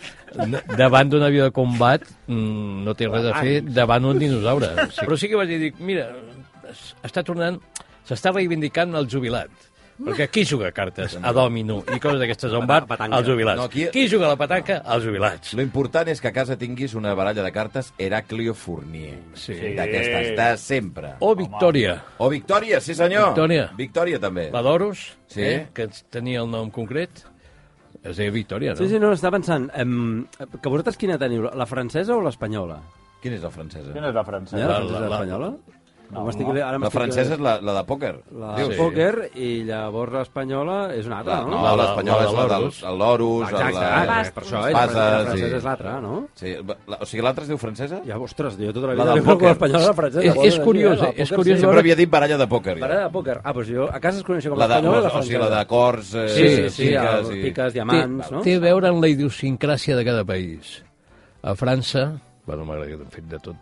davant 0.78 1.10
d'un 1.12 1.24
avió 1.24 1.44
de 1.50 1.52
combat 1.52 1.73
mm, 2.28 2.84
no 2.86 2.94
té 2.96 3.08
res 3.08 3.26
a 3.32 3.42
fer 3.42 3.62
davant 3.66 4.06
un 4.06 4.20
dinosaure. 4.20 4.74
Sí. 4.94 5.02
Però 5.06 5.18
sí 5.18 5.28
que 5.30 5.36
vaig 5.40 5.50
dir, 5.50 5.60
dic, 5.70 5.80
mira, 5.80 6.10
es- 6.70 6.96
està 7.04 7.24
tornant, 7.26 7.60
s'està 8.08 8.34
reivindicant 8.34 8.94
el 8.96 9.08
jubilat. 9.10 9.50
Perquè 10.04 10.26
qui 10.34 10.42
juga 10.44 10.72
cartes? 10.74 11.14
A 11.22 11.32
dòmino 11.32 11.84
i 11.94 12.00
coses 12.02 12.18
d'aquestes 12.20 12.52
bar? 12.66 12.80
Petanca. 12.90 13.20
Els 13.20 13.28
jubilats. 13.30 13.60
No, 13.60 13.68
aquí- 13.70 13.86
Qui 13.94 14.08
juga 14.10 14.26
a 14.26 14.30
la 14.32 14.36
petanca? 14.36 14.80
Els 14.90 15.04
jubilats. 15.06 15.54
Lo 15.54 15.62
important 15.62 16.08
és 16.10 16.20
que 16.20 16.28
a 16.30 16.34
casa 16.34 16.58
tinguis 16.58 16.96
una 16.98 17.14
baralla 17.14 17.44
de 17.46 17.52
cartes 17.54 17.94
Heraclio 18.02 18.56
Fournier. 18.56 19.20
Sí. 19.36 19.54
D'aquestes, 19.78 20.34
de 20.36 20.58
sempre. 20.58 21.14
O 21.20 21.36
Victòria. 21.36 22.00
O 22.18 22.28
Victòria, 22.28 22.82
sí 22.82 22.96
senyor. 22.96 23.30
Victòria. 23.36 23.70
Victòria 23.78 24.20
també. 24.20 24.50
La 24.52 24.64
d'Oros, 24.66 25.14
Sí. 25.28 25.42
eh, 25.44 25.68
que 25.74 25.88
tenia 26.10 26.42
el 26.42 26.50
nom 26.50 26.72
concret, 26.72 27.24
es 28.04 28.18
deia 28.18 28.32
Victòria, 28.32 28.74
no? 28.74 28.78
Sí, 28.78 28.90
sí, 28.90 29.00
no, 29.00 29.12
estava 29.16 29.38
pensant, 29.38 29.70
em, 29.80 30.26
que 30.38 30.70
vosaltres 30.70 30.98
quina 31.00 31.18
teniu, 31.18 31.48
la 31.56 31.66
francesa 31.70 32.16
o 32.18 32.22
l'espanyola? 32.22 32.82
Quina 33.24 33.36
és 33.40 33.44
la 33.46 33.50
francesa? 33.54 33.94
Quina 33.96 34.10
és 34.10 34.16
la 34.16 34.24
francesa? 34.28 34.60
la 34.60 34.68
La- 34.68 34.76
francesa 34.76 35.00
la- 35.00 35.06
i 35.06 35.10
l'espanyola? 35.10 35.52
No, 36.14 36.24
m'estic- 36.28 36.50
ara 36.62 36.78
La 36.80 36.90
francesa 36.94 37.34
és 37.34 37.40
la, 37.40 37.60
la 37.62 37.74
de 37.74 37.84
pòquer. 37.90 38.12
La 38.40 38.56
de 38.56 38.78
pòquer 38.78 39.32
i 39.36 39.64
llavors 39.66 40.12
l'espanyola 40.14 40.94
és 40.96 41.06
una 41.10 41.20
altra, 41.20 41.40
La, 41.40 41.42
no? 41.42 41.50
no, 41.50 41.62
La- 41.64 41.76
l'espanyola 41.84 42.22
la 42.24 42.30
és 42.30 42.34
la 42.34 42.44
de 42.44 42.48
del 42.54 42.62
l'Horus. 42.62 42.84
el 42.84 42.98
l'Horus. 43.00 43.50
Exacte, 43.50 43.70
el- 43.72 43.84
ah, 43.84 44.06
Bastos. 44.06 44.34
per 44.34 44.44
això, 44.44 44.70
eh? 44.70 44.74
Bases, 44.74 44.96
la 44.96 45.10
francesa 45.24 45.48
sí. 45.50 45.56
és 45.56 45.64
l'altra, 45.64 46.02
no? 46.02 46.28
Sí, 46.36 46.56
la, 46.88 46.98
o 47.02 47.06
sigui, 47.06 47.24
l'altra 47.24 47.44
es 47.44 47.48
diu 47.50 47.58
francesa? 47.58 48.02
Ja, 48.06 48.18
ostres, 48.20 48.58
jo 48.58 48.74
tota 48.74 48.88
la 48.88 48.94
La 48.94 49.04
vida 49.04 49.16
li 49.16 49.22
pòquer. 49.22 49.48
l'espanyola 49.50 49.86
la 49.88 49.94
francesa. 49.94 50.26
És- 50.28 50.54
és 50.54 50.60
curiós, 50.60 50.98
eh? 51.00 51.02
La? 51.02 51.10
És 51.24 51.32
curiós 51.32 51.58
sí. 51.58 51.62
Sempre 51.66 51.80
havia 51.80 51.96
dit 51.96 52.10
baralla 52.10 52.38
de 52.38 52.48
pòquer. 52.48 52.80
Baralla 52.80 53.08
de 53.08 53.14
pòquer. 53.14 53.42
Ah, 53.44 53.54
doncs 53.54 53.68
jo 53.70 53.90
a 53.92 54.00
casa 54.00 54.18
es 54.20 54.24
coneix 54.24 54.48
com 54.48 54.58
La 54.60 54.68
l'espanyola 54.68 55.02
la 55.02 55.08
o 55.08 55.22
sigui, 55.24 55.36
francesa. 55.36 55.50
la 55.50 55.60
de 55.60 55.66
cors, 55.68 56.14
eh, 56.14 56.30
Sí, 56.30 56.48
sí, 56.48 56.70
sí, 56.70 56.84
piques 56.90 57.30
i- 57.32 57.42
piques, 57.42 57.68
té, 57.74 57.80
diamants, 57.80 58.32
no? 58.32 58.42
té 58.42 58.56
a 58.56 58.60
veure 58.60 58.88
amb 58.88 59.02
la 59.02 59.08
idiosincràsia 59.08 59.96
de 59.96 60.06
cada 60.06 60.24
país. 60.24 60.84
A 61.42 61.56
França, 61.56 62.20
bueno, 62.46 62.64
m'agrada 62.66 62.88
que 62.90 62.98
t'han 62.98 63.12
fet 63.12 63.26
de 63.26 63.40
tot, 63.40 63.56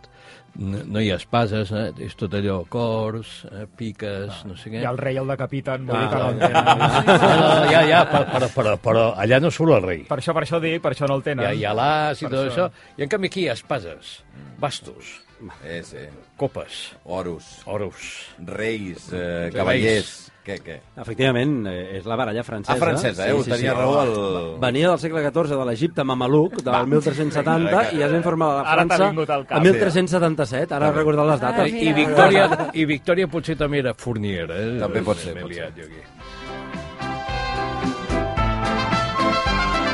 no, 0.56 0.82
no 0.84 1.00
hi 1.00 1.10
ha 1.12 1.16
espases, 1.16 1.70
eh? 1.72 1.86
és 2.04 2.14
tot 2.18 2.34
allò, 2.36 2.58
cors, 2.68 3.44
eh? 3.50 3.64
piques, 3.78 4.42
no 4.48 4.56
sé 4.56 4.70
què. 4.72 4.82
I 4.82 4.88
el 4.90 4.98
rei 5.00 5.16
el 5.20 5.26
decapiten, 5.32 5.88
Ah, 5.90 6.02
que 6.10 6.18
no. 6.20 6.30
No, 6.32 7.36
no, 7.40 7.70
ja, 7.70 7.82
ja, 7.88 8.02
però, 8.10 8.24
però, 8.32 8.48
però, 8.56 8.76
però 8.82 9.04
allà 9.16 9.40
no 9.40 9.50
surt 9.50 9.76
el 9.78 9.82
rei. 9.86 10.02
Per 10.08 10.18
això, 10.20 10.34
per 10.36 10.44
això 10.46 10.60
dic, 10.62 10.80
per 10.84 10.92
això 10.94 11.08
no 11.08 11.16
el 11.20 11.22
tenen. 11.26 11.44
Hi 11.44 11.48
ha, 11.48 11.52
hi 11.60 11.64
ha 11.64 11.74
l'as 11.76 12.22
i 12.22 12.26
Per 12.28 12.32
tot 12.34 12.48
això. 12.50 12.68
això. 12.68 12.96
I 12.98 13.06
en 13.06 13.12
canvi 13.12 13.30
aquí 13.32 13.46
hi 13.46 13.48
ha 13.52 13.58
espases, 13.58 14.18
bastos, 14.60 15.18
Eh, 15.66 15.80
sí. 15.82 16.04
copes, 16.38 16.92
Horus, 17.04 17.62
oros. 17.66 18.12
reis, 18.46 19.08
eh, 19.12 19.50
cavallers... 19.54 20.30
Què, 20.42 20.56
què? 20.58 20.74
Efectivament, 20.98 21.52
eh, 21.70 21.98
és 22.00 22.06
la 22.10 22.16
baralla 22.18 22.42
francesa. 22.42 22.74
Ah, 22.74 22.80
francesa, 22.80 23.28
eh? 23.28 23.34
Ho 23.38 23.44
tenia 23.46 23.76
raó 23.76 24.00
el... 24.02 24.14
Venia 24.62 24.88
del 24.90 24.98
segle 24.98 25.22
XIV 25.22 25.52
de 25.54 25.66
l'Egipte 25.68 26.02
mameluc, 26.02 26.56
del 26.66 26.88
1370, 26.90 27.84
i 27.94 28.02
es 28.02 28.10
va 28.10 28.18
informar 28.18 28.48
a 28.50 28.56
la 28.56 28.64
França 28.72 29.12
al 29.12 29.46
cap. 29.46 29.54
a 29.60 29.62
1377. 29.62 30.74
Ara 30.74 30.88
he 30.90 30.96
recordat 30.96 31.30
les 31.30 31.44
dates. 31.44 31.62
Ah, 31.62 31.68
I, 31.70 31.86
i, 31.86 31.94
Victòria, 31.94 32.48
I 32.74 32.88
Victòria 32.90 33.30
potser 33.30 33.54
també 33.60 33.84
era 33.84 33.94
Fournier, 33.94 34.48
eh? 34.50 34.66
També 34.82 35.04
pot 35.06 35.22
ser, 35.22 35.36
M'he 35.38 35.46
pot 35.46 35.54
liat 35.54 35.78
jo 35.78 35.86
aquí. 35.86 36.02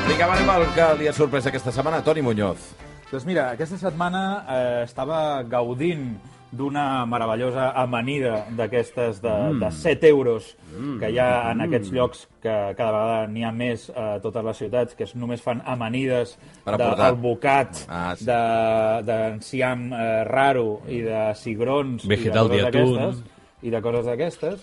Vinga, 0.09 0.26
va, 0.31 0.35
anem 0.38 0.50
al 0.55 0.64
que 0.73 0.88
li 1.02 1.12
ha 1.12 1.12
sorprès 1.12 1.47
aquesta 1.52 1.76
setmana. 1.76 2.00
Toni 2.07 2.25
Muñoz. 2.25 2.71
Doncs 3.12 3.28
mira, 3.28 3.50
aquesta 3.52 3.76
setmana 3.81 4.23
eh, 4.49 4.83
estava 4.88 5.43
gaudint 5.45 6.09
d'una 6.50 7.05
meravellosa 7.07 7.71
amanida 7.76 8.47
d'aquestes 8.57 9.21
de, 9.21 9.28
mm. 9.52 9.59
de 9.61 9.71
7 9.71 10.09
euros 10.09 10.55
que 11.00 11.11
hi 11.11 11.19
ha 11.21 11.50
en 11.50 11.61
aquests 11.67 11.90
llocs 11.93 12.23
que 12.40 12.55
cada 12.78 12.93
vegada 12.95 13.26
n'hi 13.28 13.45
ha 13.45 13.50
més 13.52 13.88
a 13.90 14.19
totes 14.23 14.45
les 14.47 14.57
ciutats, 14.62 14.95
que 14.97 15.05
es 15.05 15.14
només 15.19 15.43
fan 15.45 15.61
amanides 15.67 16.38
del 16.64 17.17
bocat, 17.21 17.85
Ah, 17.88 18.14
sí. 18.17 18.25
de- 18.25 19.02
d'enciam 19.05 19.93
eh, 19.93 20.25
raro 20.25 20.81
i 20.88 21.00
de 21.02 21.35
cigrons 21.35 22.07
Vegetal 22.09 22.47
i 22.47 22.57
de 22.57 22.64
de 22.64 22.71
coses 22.73 22.95
d'aquestes, 22.97 23.23
i 23.62 23.71
de 23.71 23.83
coses 23.83 24.05
d'aquestes. 24.07 24.61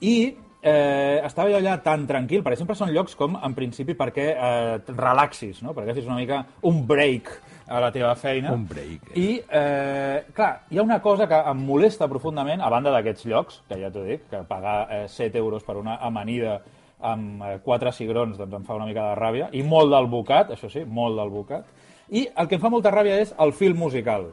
I 0.00 0.16
eh, 0.62 1.20
estava 1.24 1.50
jo 1.52 1.58
allà 1.60 1.76
tan 1.82 2.06
tranquil, 2.06 2.42
perquè 2.42 2.56
sempre 2.58 2.74
són 2.78 2.90
llocs 2.94 3.14
com, 3.18 3.36
en 3.42 3.54
principi, 3.54 3.94
perquè 3.94 4.26
eh, 4.34 4.78
relaxis, 4.96 5.62
no? 5.62 5.74
perquè 5.74 5.94
facis 5.94 6.06
una 6.08 6.16
mica 6.18 6.40
un 6.62 6.84
break 6.86 7.30
a 7.68 7.80
la 7.80 7.90
teva 7.92 8.14
feina. 8.16 8.52
Un 8.52 8.66
break. 8.68 9.12
I, 9.16 9.28
eh, 9.44 10.24
clar, 10.34 10.64
hi 10.70 10.78
ha 10.78 10.82
una 10.82 11.00
cosa 11.04 11.28
que 11.28 11.38
em 11.50 11.62
molesta 11.68 12.08
profundament, 12.08 12.62
a 12.64 12.70
banda 12.72 12.92
d'aquests 12.94 13.28
llocs, 13.28 13.62
que 13.68 13.78
ja 13.80 13.92
t'ho 13.92 14.04
dic, 14.06 14.26
que 14.30 14.42
pagar 14.48 14.78
eh, 14.90 15.04
7 15.08 15.38
euros 15.38 15.64
per 15.64 15.76
una 15.76 15.98
amanida 16.04 16.58
amb 17.00 17.44
eh, 17.44 17.54
quatre 17.62 17.92
cigrons 17.94 18.38
doncs 18.38 18.58
em 18.58 18.66
fa 18.66 18.78
una 18.78 18.88
mica 18.88 19.10
de 19.10 19.20
ràbia, 19.20 19.48
i 19.52 19.62
molt 19.62 19.92
del 19.92 20.08
bocat, 20.10 20.52
això 20.56 20.70
sí, 20.72 20.84
molt 20.84 21.20
del 21.20 21.30
bocat. 21.30 21.68
I 22.10 22.26
el 22.34 22.48
que 22.48 22.56
em 22.56 22.62
fa 22.62 22.72
molta 22.72 22.92
ràbia 22.94 23.20
és 23.20 23.34
el 23.38 23.52
film 23.52 23.78
musical. 23.84 24.30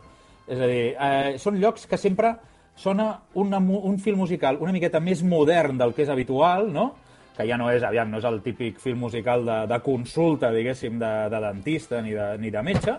És 0.47 0.59
a 0.59 0.67
dir, 0.69 0.83
eh, 0.95 1.37
són 1.41 1.59
llocs 1.59 1.87
que 1.89 1.97
sempre 1.99 2.35
sona 2.75 3.13
una, 3.33 3.57
un 3.59 3.97
film 4.03 4.19
musical 4.19 4.57
una 4.59 4.73
miqueta 4.75 4.99
més 4.99 5.23
modern 5.23 5.77
del 5.79 5.93
que 5.95 6.03
és 6.03 6.11
habitual, 6.11 6.71
no? 6.73 6.93
que 7.35 7.45
ja 7.47 7.57
no 7.59 7.67
és, 7.71 7.83
aviam, 7.83 8.09
no 8.11 8.21
és 8.21 8.27
el 8.27 8.39
típic 8.43 8.79
film 8.79 9.01
musical 9.03 9.43
de, 9.45 9.57
de 9.67 9.79
consulta, 9.83 10.53
diguéssim, 10.55 10.97
de, 11.01 11.11
de 11.31 11.41
dentista 11.43 12.01
ni 12.01 12.15
de, 12.15 12.29
ni 12.39 12.51
de 12.51 12.63
metge, 12.63 12.95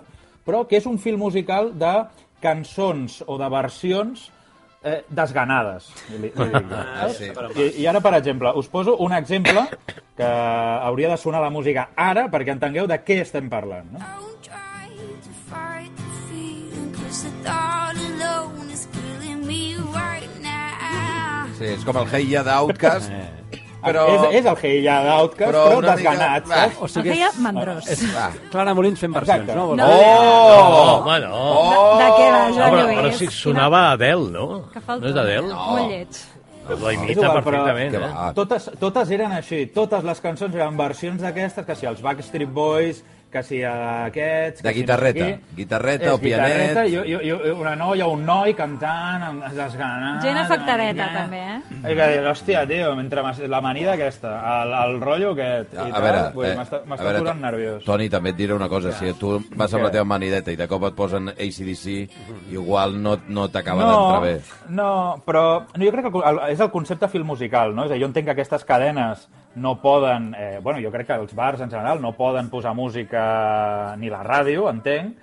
però 0.46 0.64
que 0.68 0.78
és 0.80 0.86
un 0.86 0.98
film 1.02 1.20
musical 1.26 1.72
de 1.78 1.92
cançons 2.42 3.22
o 3.26 3.36
de 3.40 3.48
versions 3.50 4.28
eh, 4.84 5.00
desganades. 5.08 5.88
Li, 6.12 6.30
li 6.30 6.30
dic, 6.30 6.72
Ah, 6.72 7.08
sí. 7.10 7.30
I, 7.56 7.68
I 7.82 7.86
ara, 7.90 8.00
per 8.04 8.14
exemple, 8.20 8.52
us 8.60 8.68
poso 8.70 8.96
un 9.02 9.12
exemple 9.16 9.66
que 10.16 10.28
hauria 10.30 11.10
de 11.10 11.16
sonar 11.18 11.42
la 11.42 11.50
música 11.50 11.88
ara 11.96 12.28
perquè 12.30 12.54
entengueu 12.54 12.86
de 12.86 13.00
què 13.04 13.20
estem 13.24 13.50
parlant. 13.52 13.90
No? 13.96 14.04
Sí, 21.56 21.64
és 21.72 21.84
com 21.88 21.96
el 21.96 22.08
Hey 22.12 22.26
Ya 22.28 22.42
d'Outcast, 22.44 23.10
però... 23.86 24.04
És, 24.12 24.24
és 24.40 24.48
el 24.52 24.56
Hey 24.62 24.82
Ya 24.84 24.96
d'Outcast, 25.06 25.50
Però 25.50 25.62
però, 25.70 25.80
mica- 25.80 25.94
desganat, 25.94 26.46
Va. 26.50 26.60
saps? 26.64 26.76
O 26.82 26.84
El 26.88 26.92
sigui, 26.96 27.10
feia 27.14 27.28
és 27.32 27.38
mandrós. 27.46 27.90
Va. 28.14 28.26
Clara 28.52 28.74
Molins 28.76 29.00
fent 29.00 29.14
versions, 29.16 29.48
Exacte. 29.48 29.56
no? 29.56 29.74
No. 29.78 29.88
Oh! 29.88 31.00
Home, 31.00 31.18
no. 31.24 31.34
Oh! 31.34 31.98
De 32.00 32.08
què 32.18 32.26
va, 32.30 32.40
No, 32.48 32.54
Joan 32.56 32.70
però, 32.74 32.86
Lluís? 32.86 32.98
però 33.00 33.12
si 33.20 33.26
sonava 33.34 33.82
Adele, 33.92 34.30
no? 34.34 34.46
Que 34.72 34.80
falta. 34.80 35.04
No 35.06 35.12
és 35.12 35.20
Adele? 35.24 35.54
Molt 35.54 35.90
lleig. 35.90 36.24
La 36.66 36.74
És 36.74 36.96
imita 36.98 37.12
igual, 37.12 37.28
però- 37.30 37.42
perfectament, 37.46 37.92
Que 37.94 38.04
eh? 38.04 38.32
Totes, 38.34 38.64
totes 38.80 39.10
eren 39.14 39.30
així, 39.36 39.66
totes 39.70 40.02
les 40.02 40.20
cançons 40.20 40.54
eren 40.58 40.76
versions 40.76 41.20
d'aquestes, 41.22 41.64
que 41.64 41.76
si 41.78 41.86
els 41.86 42.00
Backstreet 42.02 42.50
Boys, 42.50 43.04
que 43.30 43.42
si 43.42 43.58
aquests... 43.66 44.62
De 44.62 44.68
que 44.70 44.74
si 44.74 44.80
guitarreta. 44.80 45.26
no. 45.28 45.56
Guitarreta 45.56 46.14
o 46.14 46.18
pianet. 46.18 46.52
guitarreta, 46.70 46.84
i, 46.86 46.94
i, 46.94 47.28
i, 47.28 47.50
una 47.52 47.74
noia, 47.76 48.06
un 48.08 48.22
noi 48.24 48.54
cantant, 48.56 49.22
amb- 49.26 49.44
desganant... 49.52 50.20
Gent 50.22 50.38
afectadeta, 50.40 51.08
eh? 51.10 51.16
també, 51.16 51.40
eh? 51.42 51.58
I 51.92 51.96
que 51.98 52.08
dir, 52.12 52.20
hòstia, 52.30 52.62
tio, 52.70 52.94
mentre 52.96 53.24
m'has- 53.26 53.42
la 53.50 53.60
manida 53.60 53.92
aquesta, 53.96 54.32
el, 54.62 54.72
el 54.78 55.00
rotllo 55.02 55.32
aquest, 55.34 55.74
i 55.74 55.78
A 55.82 55.88
tal, 55.90 56.02
veure, 56.06 56.22
vull 56.36 56.46
dir, 56.46 56.52
eh, 56.54 56.58
m'està 56.62 56.80
a 56.86 57.02
veure, 57.02 57.22
posant 57.26 57.42
nerviós. 57.44 57.84
Toni, 57.84 58.08
també 58.12 58.32
et 58.32 58.36
diré 58.40 58.54
una 58.56 58.68
cosa. 58.72 58.92
Si 58.96 59.12
tu 59.20 59.36
vas 59.56 59.74
amb 59.74 59.84
la 59.88 59.92
teva 59.92 60.04
manideta 60.08 60.54
i 60.54 60.56
de 60.56 60.68
cop 60.70 60.86
et 60.88 60.96
posen 60.96 61.28
ACDC, 61.34 61.86
igual 62.52 62.96
no, 63.02 63.18
no 63.28 63.48
t'acaba 63.50 63.82
no, 63.84 63.90
d'entrar 63.90 64.22
bé. 64.22 64.36
No, 64.70 64.90
però 65.26 65.44
no, 65.74 65.82
jo 65.84 65.92
crec 65.92 66.08
que 66.12 66.22
el, 66.30 66.40
és 66.54 66.60
el 66.62 66.70
concepte 66.70 67.08
film 67.12 67.26
musical, 67.34 67.74
no? 67.74 67.84
És 67.84 67.90
a 67.90 67.94
dir, 67.98 68.02
jo 68.06 68.08
entenc 68.12 68.30
que 68.30 68.36
aquestes 68.38 68.64
cadenes 68.64 69.26
no 69.56 69.76
poden... 69.80 70.32
Eh, 70.38 70.58
bueno, 70.62 70.80
jo 70.84 70.92
crec 70.92 71.08
que 71.10 71.18
els 71.18 71.34
bars 71.34 71.60
en 71.64 71.70
general 71.72 72.00
no 72.00 72.14
poden 72.16 72.50
posar 72.52 72.74
música 72.76 73.96
ni 73.98 74.12
la 74.12 74.22
ràdio, 74.24 74.68
entenc, 74.70 75.16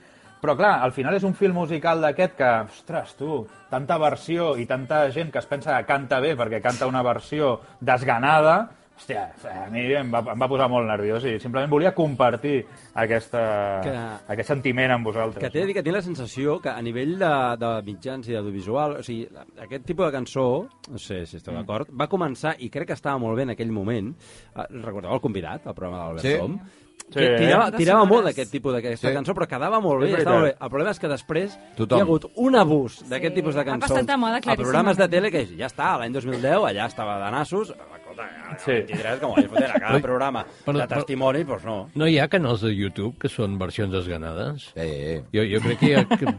però 0.44 0.58
clar, 0.60 0.74
al 0.84 0.92
final 0.92 1.16
és 1.16 1.24
un 1.24 1.38
film 1.40 1.56
musical 1.62 2.02
d'aquest 2.04 2.34
que, 2.36 2.52
ostres, 2.68 3.14
tu, 3.16 3.44
tanta 3.72 3.96
versió 4.02 4.54
i 4.60 4.66
tanta 4.68 5.06
gent 5.16 5.32
que 5.32 5.40
es 5.40 5.48
pensa 5.48 5.78
que 5.78 5.88
canta 5.88 6.20
bé 6.20 6.34
perquè 6.36 6.60
canta 6.62 6.90
una 6.90 7.04
versió 7.06 7.60
desganada, 7.80 8.58
hòstia, 8.98 9.24
a 9.66 9.70
mi 9.74 9.82
em 9.98 10.12
va, 10.14 10.20
em 10.34 10.40
va 10.40 10.48
posar 10.48 10.68
molt 10.72 10.88
nerviós 10.88 11.24
i 11.26 11.40
simplement 11.42 11.70
volia 11.72 11.94
compartir 11.96 12.66
aquesta, 12.94 13.42
Que- 13.84 14.34
aquest 14.34 14.48
sentiment 14.54 14.92
amb 14.92 15.06
vosaltres. 15.10 15.42
Que 15.44 15.50
t'he 15.50 15.62
de 15.62 15.66
dir 15.72 15.74
que 15.76 15.84
tinc 15.84 15.96
la 15.96 16.02
sensació 16.06 16.60
que 16.62 16.70
a 16.70 16.82
nivell 16.82 17.18
de, 17.20 17.32
de 17.60 17.72
mitjans 17.88 18.30
i 18.30 18.34
d'audiovisual, 18.38 18.98
o 19.00 19.04
sigui, 19.04 19.28
aquest 19.66 19.86
tipus 19.86 20.06
de 20.08 20.12
cançó, 20.20 20.46
no 20.92 20.98
sé 21.02 21.26
si 21.26 21.38
esteu 21.38 21.54
d'acord, 21.58 21.90
va 21.92 22.08
començar, 22.08 22.56
i 22.60 22.70
crec 22.70 22.88
que 22.94 22.98
estava 23.00 23.18
molt 23.20 23.36
bé 23.38 23.44
en 23.50 23.56
aquell 23.58 23.72
moment, 23.74 24.14
eh, 24.56 24.68
recordeu 24.84 25.12
el 25.14 25.22
convidat, 25.22 25.66
el 25.68 25.74
programa 25.76 26.06
d'Albert 26.06 26.26
Sí. 26.28 26.38
Tom? 26.40 26.60
Sí. 27.04 27.20
Que 27.20 27.36
tirava, 27.38 27.66
tirava 27.76 28.06
molt 28.06 28.24
d'aquest 28.26 28.50
tipus 28.50 28.74
d'aquesta 28.74 29.10
Sí. 29.10 29.14
cançó, 29.14 29.34
però 29.36 29.46
quedava 29.46 29.80
molt 29.82 30.02
bé, 30.02 30.14
estava 30.18 30.38
molt 30.40 30.46
bé. 30.48 30.56
El 30.60 30.70
problema 30.70 30.92
és 30.92 31.00
que 31.00 31.08
després 31.10 31.60
Tothom. 31.76 31.98
hi 31.98 32.02
ha 32.02 32.04
hagut 32.04 32.26
un 32.38 32.56
abús 32.56 33.02
d'aquest 33.10 33.34
Sí. 33.36 33.42
tipus 33.42 33.56
de 33.56 33.62
Ha 33.62 33.66
cançons 33.66 33.92
passat 33.92 34.08
de 34.08 34.18
moda 34.18 34.38
a 34.38 34.56
programes 34.56 34.98
de 34.98 35.08
tele 35.10 35.30
que 35.30 35.46
ja 35.46 35.68
està, 35.68 35.98
l'any 36.00 36.14
2010 36.14 36.64
allà 36.64 36.88
estava 36.88 37.20
de 37.26 37.32
nassos, 37.32 37.74
escolta, 38.14 38.48
ara 38.48 38.60
Sí. 38.60 38.72
23, 38.72 39.20
com 39.20 39.34
vaig 39.36 39.48
fotre 39.50 39.66
a 39.72 39.80
cada 39.80 40.00
programa 40.00 40.46
Però- 40.66 40.80
de 40.80 40.88
testimoni, 40.88 41.44
doncs 41.44 41.66
no. 41.66 41.90
No 41.96 42.08
hi 42.08 42.20
ha 42.20 42.28
canals 42.30 42.62
de 42.62 42.72
YouTube 42.76 43.18
que 43.20 43.30
són 43.30 43.58
versions 43.60 43.92
desganades? 43.92 44.72
Eh, 44.76 44.86
eh. 45.18 45.24
Jo, 45.34 45.44
jo 45.44 45.62
crec 45.66 45.80
que 45.80 45.86
hi 45.90 45.94
ha 45.96 46.06
que- 46.06 46.36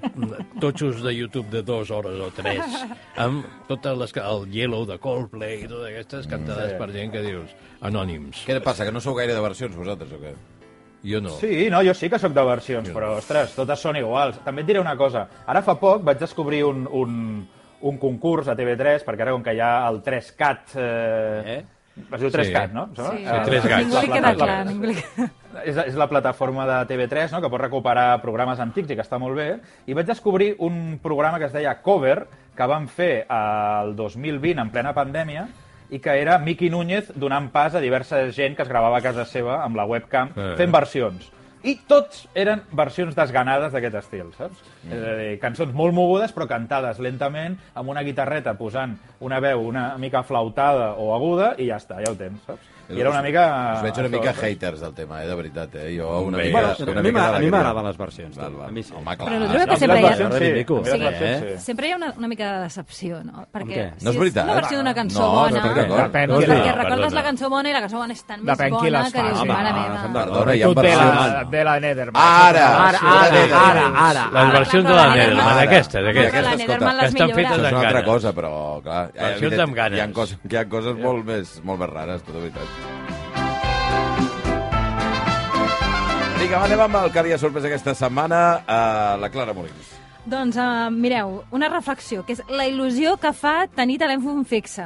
totxos 0.61 1.03
de 1.03 1.15
YouTube 1.15 1.51
de 1.51 1.63
dues 1.63 1.91
hores 1.91 2.19
o 2.21 2.31
tres 2.31 2.65
amb 3.17 3.45
totes 3.69 3.99
les... 3.99 4.13
que- 4.13 4.21
el 4.25 4.47
Yellow 4.51 4.87
de 4.87 4.99
Coldplay 4.99 5.65
i 5.65 5.69
totes 5.69 5.91
aquestes 5.91 6.27
cantades 6.27 6.73
Sí. 6.73 6.79
per 6.79 6.91
gent 6.93 7.13
que 7.13 7.23
dius 7.23 7.51
anònims. 7.83 8.47
Què 8.47 8.61
passa, 8.63 8.85
que 8.85 8.93
no 8.93 9.01
sou 9.01 9.15
gaire 9.15 9.35
de 9.35 9.41
versions 9.41 9.75
vosaltres 9.77 10.13
o 10.13 10.19
què? 10.21 10.35
Jo 11.05 11.21
no. 11.21 11.31
Sí, 11.37 11.69
no, 11.69 11.83
jo 11.85 11.93
sí 11.93 12.09
que 12.09 12.19
sóc 12.19 12.33
de 12.33 12.43
versions, 12.43 12.89
però, 12.89 13.19
ostres, 13.19 13.53
totes 13.55 13.79
són 13.79 13.97
iguals. 14.01 14.39
També 14.43 14.63
et 14.63 14.67
diré 14.67 14.81
una 14.81 14.97
cosa. 14.97 15.27
Ara 15.47 15.61
fa 15.61 15.75
poc 15.79 16.03
vaig 16.03 16.17
descobrir 16.19 16.63
un, 16.65 16.89
un, 16.91 17.47
un 17.85 17.99
concurs 18.01 18.49
a 18.49 18.57
TV3, 18.57 19.05
perquè 19.05 19.23
ara 19.27 19.33
com 19.37 19.43
que 19.45 19.55
hi 19.55 19.61
ha 19.61 19.73
el 19.91 20.03
3CAT... 20.03 20.75
Eh, 20.77 21.55
Eh? 21.55 21.63
Es 22.11 22.19
diu 22.19 22.27
3CAT, 22.33 22.73
no? 22.75 22.89
Em 22.91 22.95
sembla? 22.97 23.13
Sí. 23.15 23.23
Eh, 23.23 23.43
Tres 23.47 23.67
gats. 23.71 23.85
Ningú 23.87 24.01
li 24.01 24.09
la- 24.09 24.15
queda 24.17 24.31
la- 24.33 24.39
clar, 24.41 24.67
ningú 24.67 24.89
li 24.91 24.95
queda... 24.99 25.27
és, 25.63 25.77
és 25.85 25.95
la 26.01 26.09
plataforma 26.11 26.65
de 26.67 26.79
TV3 26.91 27.31
no? 27.37 27.41
que 27.45 27.51
pot 27.53 27.61
recuperar 27.63 28.17
programes 28.21 28.59
antics 28.59 28.91
i 28.91 28.97
que 28.99 29.05
està 29.05 29.21
molt 29.23 29.37
bé. 29.39 29.47
I 29.87 29.95
vaig 29.95 30.09
descobrir 30.09 30.57
un 30.59 30.99
programa 31.03 31.39
que 31.39 31.47
es 31.47 31.55
deia 31.55 31.77
Cover, 31.87 32.25
que 32.57 32.67
van 32.67 32.89
fer 32.91 33.13
el 33.31 33.95
2020 33.95 34.59
en 34.65 34.73
plena 34.75 34.91
pandèmia, 34.97 35.47
i 35.95 36.01
que 36.03 36.17
era 36.19 36.41
Miqui 36.43 36.67
Núñez 36.73 37.13
donant 37.15 37.47
pas 37.55 37.77
a 37.79 37.81
diversa 37.85 38.25
gent 38.35 38.57
que 38.59 38.65
es 38.67 38.69
gravava 38.73 38.99
a 38.99 39.05
casa 39.05 39.23
seva 39.29 39.61
amb 39.63 39.77
la 39.79 39.85
webcam 39.87 40.33
Eh. 40.35 40.55
fent 40.59 40.73
versions. 40.75 41.31
I 41.65 41.79
tots 41.89 42.27
eren 42.37 42.61
versions 42.77 43.17
desganades 43.17 43.73
d'aquest 43.73 43.95
estil, 44.03 44.29
saps? 44.37 44.61
És 44.85 45.01
a 45.01 45.15
dir, 45.17 45.31
cançons 45.41 45.73
molt 45.77 45.97
mogudes 45.97 46.35
però 46.37 46.45
cantades 46.51 47.01
lentament, 47.01 47.57
amb 47.73 47.89
una 47.89 48.05
guitarreta 48.05 48.53
posant 48.59 48.99
una 49.25 49.41
veu 49.41 49.65
una 49.71 49.87
mica 50.01 50.21
flautada 50.29 50.93
o 51.01 51.15
aguda 51.17 51.55
i 51.57 51.71
ja 51.71 51.81
està, 51.81 52.03
ja 52.05 52.13
ho 52.13 52.19
tens, 52.21 52.45
saps? 52.45 52.74
I 52.89 53.01
era 53.01 53.11
una 53.11 53.23
mica... 53.23 53.45
Us 53.77 53.83
veig 53.83 53.99
una 53.99 54.09
mica 54.09 54.33
saps? 54.35 54.43
haters 54.45 54.81
del 54.81 54.95
tema, 54.95 55.23
eh, 55.23 55.27
de 55.29 55.35
veritat. 55.35 55.75
Eh? 55.77 55.97
Jo 55.99 56.21
una 56.21 56.39
Bé. 56.39 56.45
mica... 56.49 56.61
Bueno, 56.61 56.93
una 56.93 57.01
a 57.01 57.03
mi 57.03 57.09
mica 57.13 57.31
de 57.31 57.37
a 57.37 57.41
mi 57.41 57.51
m'agraden 57.51 57.87
les 57.87 57.97
versions, 57.97 58.37
Val, 58.37 58.53
tu. 58.53 58.59
val. 58.59 58.69
A 58.69 58.73
mi 58.73 58.83
sí. 58.83 58.93
Home, 58.95 59.17
clar. 59.17 59.29
Però 59.31 59.39
no 59.41 59.49
trobeu 59.49 59.67
que 59.69 59.77
sempre 59.77 60.01
hi 60.01 60.05
ha... 60.05 60.17
sí. 60.17 60.21
Sí. 60.85 61.49
sí. 61.55 61.65
Sempre 61.65 61.89
hi 61.89 61.93
ha 61.93 61.97
una, 61.97 62.13
una 62.19 62.29
mica 62.29 62.51
de 62.57 62.63
decepció, 62.65 63.23
no? 63.25 63.47
Perquè 63.53 63.75
què? 63.75 63.87
si 63.99 64.05
No 64.05 64.11
és 64.13 64.19
veritat. 64.19 64.45
una 64.45 64.55
versió 64.61 64.79
d'una 64.79 64.95
cançó 64.95 65.21
No, 65.21 65.31
bona... 65.33 65.63
no 65.65 65.75
d'acord. 65.75 66.03
Depèn 66.05 66.31
perquè 66.35 66.49
la- 66.67 66.75
recordes 66.83 67.13
la 67.15 67.23
cançó 67.25 67.51
bona 67.51 67.71
i 67.71 67.73
la 67.73 67.81
cançó 67.85 67.97
bona 68.03 68.13
és 68.13 68.23
tan 68.25 68.43
més 68.45 68.53
Depèn 68.59 68.71
qui 68.77 68.91
bona 68.91 69.11
que 69.15 69.23
dius, 69.25 69.41
Home, 69.41 69.53
mare 69.53 69.73
meva. 69.73 70.05
Perdona, 70.15 70.55
hi 70.55 70.63
ha 70.63 70.69
de 70.69 70.75
versions... 70.75 71.15
la, 71.15 71.45
de 71.55 71.65
la 71.65 71.75
Nederman. 71.81 72.23
Ara! 72.25 72.67
Ara, 72.89 72.99
ara, 73.15 73.31
de 73.35 73.47
la 73.49 73.63
ara, 73.71 73.87
ara. 74.09 74.25
Les 74.35 74.53
versions 74.59 74.85
de 74.89 74.95
la 74.95 75.07
Nederman- 75.15 75.63
aquestes, 75.65 76.09
aquestes. 76.13 76.43
la 76.45 76.53
escolta, 76.55 76.99
que 77.01 77.07
estan 77.07 77.31
fetes 77.35 77.51
Això 77.51 77.55
és 77.55 77.73
una 77.73 77.81
altra 77.81 77.91
ganes. 77.93 78.05
cosa, 78.11 78.33
però, 78.35 78.53
clar... 78.83 79.03
eh, 79.15 79.21
Versions 79.21 79.43
evident- 79.43 79.63
amb 79.69 79.75
ganes. 79.75 79.99
Hi 80.51 80.57
ha 80.57 80.69
coses, 80.69 80.97
molt 80.99 81.25
més, 81.25 81.61
molt 81.65 81.81
més 81.81 81.89
rares, 81.91 82.23
tota 82.23 82.39
veritat. 82.39 82.84
Vinga, 86.45 86.59
va, 86.61 86.67
anem 86.69 86.81
amb 86.85 86.97
el 87.01 87.13
que 87.13 87.21
havia 87.23 87.39
sorprès 87.41 87.65
aquesta 87.65 87.95
setmana, 87.97 88.39
uh, 88.69 89.15
la 89.21 89.31
Clara 89.33 89.55
Molins. 89.57 89.95
Doncs 90.29 90.57
uh, 90.61 90.91
mireu, 90.93 91.39
una 91.57 91.71
reflexió, 91.73 92.21
que 92.25 92.35
és 92.37 92.43
la 92.53 92.67
il·lusió 92.69 93.15
que 93.21 93.31
fa 93.37 93.55
tenir 93.73 93.97
telèfon 94.03 94.45
fixe. 94.49 94.85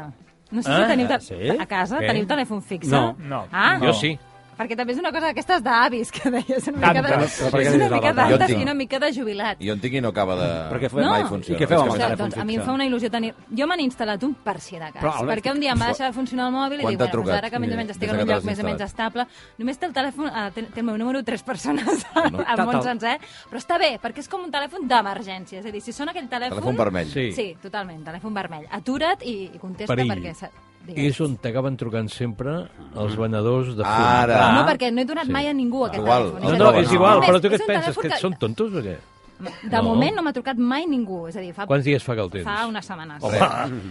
No 0.55 0.63
sé 0.63 0.71
Ah, 0.71 0.77
si 0.85 0.89
teniu... 0.93 1.09
te- 1.11 1.19
sí? 1.27 1.51
A 1.61 1.67
casa 1.69 1.99
Què? 1.99 2.07
teniu 2.13 2.29
telèfon 2.31 2.63
fixe? 2.63 2.93
No. 2.95 3.17
No. 3.19 3.43
Ah, 3.53 3.75
Jo 3.83 3.91
sí. 3.93 4.13
Perquè 4.59 4.75
també 4.75 4.93
és 4.93 4.99
una 4.99 5.13
cosa 5.15 5.29
d'aquestes 5.29 5.63
d'avis, 5.63 6.11
que 6.11 6.31
deies 6.35 6.65
una 6.73 6.79
mica 6.93 7.03
de... 7.07 7.19
És 7.29 7.75
una 7.79 7.89
mica 7.93 8.11
d'altes 8.17 8.51
i 8.51 8.57
una 8.65 8.75
mica 8.75 8.99
de 8.99 9.11
jubilat. 9.15 9.61
Jo 9.63 9.77
en 9.77 9.81
tinc 9.85 9.95
i 9.95 10.01
no 10.03 10.11
acaba 10.11 10.35
de... 10.35 10.49
Perquè 10.73 10.91
fe- 10.91 11.05
mai 11.05 11.23
No. 11.23 11.29
funciona. 11.31 11.55
I 11.57 11.61
què 11.63 11.69
feu 11.71 11.81
amb 11.85 11.93
el 11.95 12.01
telèfon 12.03 12.19
doncs 12.25 12.39
a 12.43 12.45
mi 12.49 12.57
em 12.59 12.65
fa 12.67 12.73
una 12.75 12.87
il·lusió 12.89 13.11
tenir... 13.15 13.31
Jo 13.55 13.69
m'han 13.71 13.81
instal·lat 13.85 14.25
un 14.27 14.35
per 14.45 14.57
si 14.61 14.75
de 14.77 14.89
cas, 14.91 14.99
Però, 15.03 15.15
perquè 15.31 15.53
un 15.55 15.61
dia 15.63 15.73
em 15.77 15.81
va 15.81 15.93
deixar 15.93 16.11
de 16.11 16.17
funcionar 16.19 16.49
el 16.51 16.55
mòbil 16.59 16.83
i 16.83 16.87
dic, 16.89 16.99
bueno, 16.99 17.13
doncs 17.23 17.31
ara 17.39 17.51
que 17.55 17.61
més 17.63 17.73
o 17.73 17.79
menys 17.79 17.95
estic 17.95 18.11
en 18.11 18.21
un 18.21 18.27
lloc 18.33 18.45
més 18.51 18.59
o 18.59 18.67
menys 18.67 18.83
estable, 18.89 19.27
només 19.63 19.79
té 19.79 19.87
el 19.87 19.95
telèfon, 19.95 20.27
eh, 20.29 20.47
té, 20.59 20.67
el 20.75 20.87
meu 20.91 20.99
número 20.99 21.23
tres 21.23 21.43
persones 21.47 22.05
No. 22.19 22.43
al 22.45 22.65
món 22.67 22.83
sencer, 22.83 23.17
però 23.49 23.63
està 23.63 23.79
bé, 23.79 23.95
perquè 24.03 24.19
és 24.27 24.29
com 24.29 24.43
un 24.43 24.51
telèfon 24.51 24.89
d'emergència, 24.91 25.61
és 25.63 25.67
a 25.67 25.71
dir, 25.71 25.81
si 25.81 25.93
sona 25.95 26.11
aquell 26.11 26.27
telèfon... 26.29 26.59
Telèfon 26.59 26.77
vermell. 26.83 27.13
Sí. 27.15 27.49
Totalment, 27.63 28.03
telèfon 28.11 28.35
vermell. 28.35 28.67
Atura't 28.75 29.23
i, 29.23 29.37
i 29.55 29.59
contesta 29.63 29.95
perquè... 29.95 30.35
I 30.89 30.95
digues. 30.95 31.15
és 31.15 31.21
on 31.21 31.37
t'acaben 31.37 31.77
trucant 31.77 32.09
sempre 32.09 32.69
els 32.97 33.17
venedors 33.17 33.75
de 33.77 33.85
fum. 33.85 33.93
Ara. 33.93 34.53
No, 34.55 34.67
perquè 34.67 34.93
no 34.93 35.01
he 35.03 35.05
donat 35.05 35.27
Sí. 35.27 35.33
mai 35.33 35.47
a 35.49 35.53
ningú 35.53 35.85
aquest 35.85 36.03
Igual. 36.03 36.23
telèfon. 36.33 36.41
No, 36.43 36.51
No, 36.59 36.73
no, 36.73 36.79
és 36.81 36.93
igual, 36.93 37.15
només 37.15 37.29
però 37.31 37.41
tu 37.41 37.49
què 37.49 37.55
et 37.55 37.67
penses? 37.67 37.97
telèfon 37.97 38.11
Que 38.11 38.17
són 38.19 38.39
tontos 38.39 38.73
o 38.75 38.83
què? 38.83 38.97
De 39.63 39.77
No. 39.77 39.83
moment 39.85 40.17
no 40.17 40.23
m'ha 40.23 40.33
trucat 40.33 40.57
mai 40.57 40.87
ningú, 40.87 41.29
és 41.29 41.37
a 41.37 41.41
dir, 41.41 41.53
fa, 41.55 41.67
Quants 41.67 41.85
dies 41.85 42.03
fa 42.03 42.15
que 42.15 42.21
el 42.23 42.31
tens? 42.31 42.45
fa 42.45 42.67
unes 42.67 42.85
setmanes. 42.85 43.23
Re, 43.23 43.41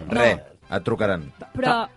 re, 0.09 0.43
et 0.71 0.83
trucaran. 0.83 1.31
Però 1.55 1.87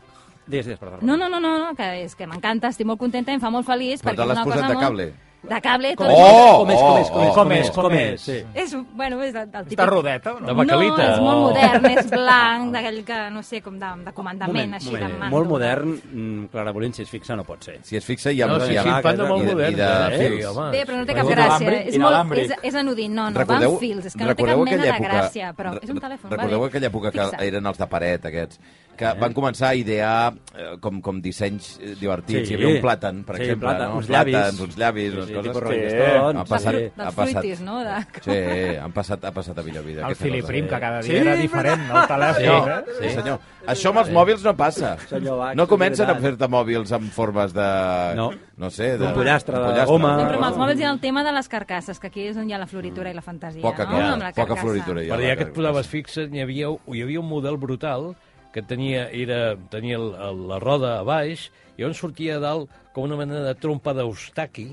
Digues, 0.47 0.67
digues, 0.67 0.79
perdó. 0.81 0.99
No, 1.03 1.17
no, 1.17 1.29
no, 1.29 1.39
no, 1.39 1.59
no, 1.59 1.75
que 1.77 2.03
és 2.05 2.15
que 2.17 2.27
m'encanta, 2.27 2.69
estic 2.69 2.85
molt 2.87 2.99
contenta, 2.99 3.33
em 3.33 3.41
fa 3.41 3.51
molt 3.51 3.65
feliç. 3.67 4.01
Però 4.03 4.17
te 4.17 4.27
l'has 4.27 4.39
posat 4.45 4.67
de 4.69 4.75
molt- 4.75 4.81
cable? 4.81 5.15
De 5.43 5.59
cable, 5.65 5.95
tot. 5.97 6.07
Oh! 6.13 6.59
Com 6.61 6.71
és, 6.71 6.77
com 6.81 6.99
és, 7.01 7.09
com 7.11 7.23
és, 7.23 7.29
oh, 7.31 7.35
com 7.35 7.53
és, 7.53 7.71
com 7.71 7.93
és? 7.97 8.21
Sí. 8.21 8.35
És, 8.53 8.75
bueno, 8.93 9.23
és 9.25 9.35
el, 9.35 9.47
el 9.49 9.65
típic... 9.65 9.79
Està 9.79 9.87
rodeta 9.89 10.35
o 10.35 10.41
De 10.41 10.47
no? 10.51 10.55
bacalita. 10.59 10.97
No, 10.99 11.15
és 11.15 11.21
molt 11.25 11.39
Oh. 11.41 11.47
modern, 11.49 11.87
és 11.87 12.11
blanc, 12.19 12.73
d'aquell 12.75 12.99
que, 13.09 13.21
no 13.33 13.43
sé, 13.43 13.63
com 13.65 13.79
de, 13.81 13.89
de 14.05 14.13
comandament, 14.13 14.53
Moment, 14.53 14.75
així, 14.77 14.91
moment. 14.91 15.07
de 15.15 15.19
mando. 15.23 15.37
Molt 15.37 15.49
modern, 15.49 15.95
mm, 16.13 16.45
Clara 16.53 16.73
Bolín, 16.77 16.93
si 16.93 17.03
es 17.03 17.09
fixa, 17.11 17.37
no 17.37 17.45
pot 17.49 17.65
ser. 17.65 17.79
Si 17.89 17.97
es 17.97 18.05
fixa, 18.05 18.31
hi 18.31 18.43
ha... 18.43 18.47
No, 18.51 18.57
ha- 18.61 18.67
sí, 18.69 18.77
fan 18.77 19.17
de 19.17 19.25
molt 19.31 19.43
i 19.43 19.47
de- 19.47 19.55
modern. 19.55 19.73
i 19.73 19.81
de 19.81 19.89
eh? 19.89 20.19
fils. 20.29 20.47
home. 20.53 20.69
Bé, 20.77 20.85
però 20.85 20.99
no 21.01 21.07
té 21.09 21.15
cap 21.17 21.25
és 21.25 21.35
gràcia. 21.37 21.73
És, 21.89 21.99
molt, 22.05 22.37
és, 22.45 22.55
és 22.63 22.75
anodin, 22.85 23.15
no, 23.15 23.31
no, 23.31 23.41
Recordeu- 23.41 23.71
va 23.71 23.79
amb 23.79 23.87
fils. 23.87 24.07
És 24.13 24.15
que 24.21 24.25
no 24.29 24.35
té 24.35 24.45
cap 24.45 24.59
mena 24.69 24.83
de 24.85 24.93
gràcia, 25.09 25.55
però 25.57 25.73
és 25.81 25.89
un 25.91 25.99
telèfon. 26.05 26.31
Recordeu 26.37 26.61
va 26.61 26.67
bé. 26.67 26.71
aquella 26.75 26.93
època 26.93 27.11
que 27.17 27.25
Fixa. 27.25 27.45
eren 27.49 27.67
els 27.73 27.79
de 27.81 27.87
paret, 27.97 28.27
aquests, 28.27 28.61
que 29.01 29.11
van 29.17 29.33
començar 29.37 29.71
a 29.71 29.77
idear 29.81 30.35
eh, 30.53 30.75
com, 30.85 30.99
com 31.01 31.21
dissenys 31.25 31.71
eh, 31.81 31.95
divertits. 31.99 32.45
Sí. 32.51 32.55
Hi 32.55 32.59
havia 32.59 32.75
un 32.75 32.83
plàtan, 32.85 33.23
per 33.25 33.39
Sí, 33.39 33.47
exemple, 33.47 33.69
plàtan, 33.71 33.89
no? 33.89 33.97
uns 34.03 34.11
llavis. 34.13 34.35
Plàtans, 34.37 34.61
uns 34.67 34.77
llavis, 34.77 35.09
Sí, 35.11 35.17
unes 35.17 35.29
sí, 35.31 35.35
coses. 35.35 35.53
tipus 35.53 35.71
Sí. 35.71 36.37
Ha 36.41 36.45
passat, 36.45 36.75
sí. 36.77 36.85
Ha 37.01 37.11
passat. 37.11 37.33
fruitis, 37.41 37.61
no? 37.65 37.79
De... 37.87 37.97
Sí, 38.27 38.39
han 38.85 38.93
passat, 38.93 39.25
ha 39.25 39.33
passat 39.33 39.59
a 39.59 39.63
millor 39.65 39.85
vida. 39.89 40.01
El 40.03 40.11
aquesta 40.11 40.25
Philip 40.25 40.43
cosa. 40.43 40.53
Prim, 40.53 40.69
que 40.69 40.81
cada 40.85 41.01
dia 41.01 41.11
Sí, 41.11 41.17
era 41.17 41.37
diferent, 41.37 41.87
no? 41.89 42.01
El 42.03 42.09
telèfon, 42.13 42.45
Sí, 42.45 42.71
eh? 42.77 42.99
sí, 43.01 43.15
senyor. 43.17 43.41
Això 43.71 43.91
amb 43.93 43.99
els 44.05 44.11
mòbils 44.13 44.45
no 44.45 44.55
passa. 44.57 44.95
Senyor 45.09 45.39
Bach, 45.39 45.55
No 45.57 45.67
comencen 45.69 46.09
a 46.11 46.15
fer-te 46.21 46.49
mòbils 46.49 46.93
amb 46.97 47.11
formes 47.13 47.53
de... 47.57 47.69
No. 48.17 48.31
No 48.61 48.69
sé, 48.71 48.91
de... 48.99 48.99
D'un 48.99 49.15
pollastre, 49.17 49.57
de 49.57 49.85
goma. 49.89 50.17
No, 50.19 50.25
però 50.29 50.37
amb 50.41 50.49
els 50.51 50.59
mòbils 50.61 50.81
hi 50.81 50.85
ha 50.85 50.91
el 50.93 51.01
tema 51.01 51.23
de 51.25 51.33
les 51.33 51.49
carcasses, 51.49 51.99
que 52.01 52.09
aquí 52.13 52.27
és 52.29 52.37
on 52.37 52.49
hi 52.49 52.53
ha 52.53 52.59
la 52.61 52.67
floritura 52.69 53.11
i 53.11 53.15
la 53.17 53.23
fantasia, 53.25 53.63
Poca, 53.63 53.87
no? 53.89 54.17
la 54.21 54.33
poca 54.37 54.57
floritura. 54.57 55.03
hi 55.03 55.09
ha, 55.11 55.17
Per 55.17 55.25
ja 55.25 55.37
que 55.37 55.47
et 55.49 55.53
posaves 55.57 55.89
fixe, 55.89 56.27
hi 56.31 56.41
havia, 56.45 56.69
hi 56.69 57.03
havia 57.03 57.21
un 57.21 57.29
model 57.29 57.57
brutal 57.57 58.11
que 58.53 58.63
tenia, 58.63 59.09
era, 59.15 59.57
tenia 59.71 59.97
el, 59.97 60.15
el, 60.15 60.45
la 60.51 60.59
roda 60.59 60.99
a 61.01 61.03
baix 61.07 61.49
i 61.79 61.85
on 61.87 61.95
sortia 61.95 62.37
a 62.37 62.41
dalt 62.43 62.71
com 62.93 63.05
una 63.07 63.17
mena 63.17 63.41
de 63.45 63.55
trompa 63.55 63.95
d'Eustaqui. 63.95 64.69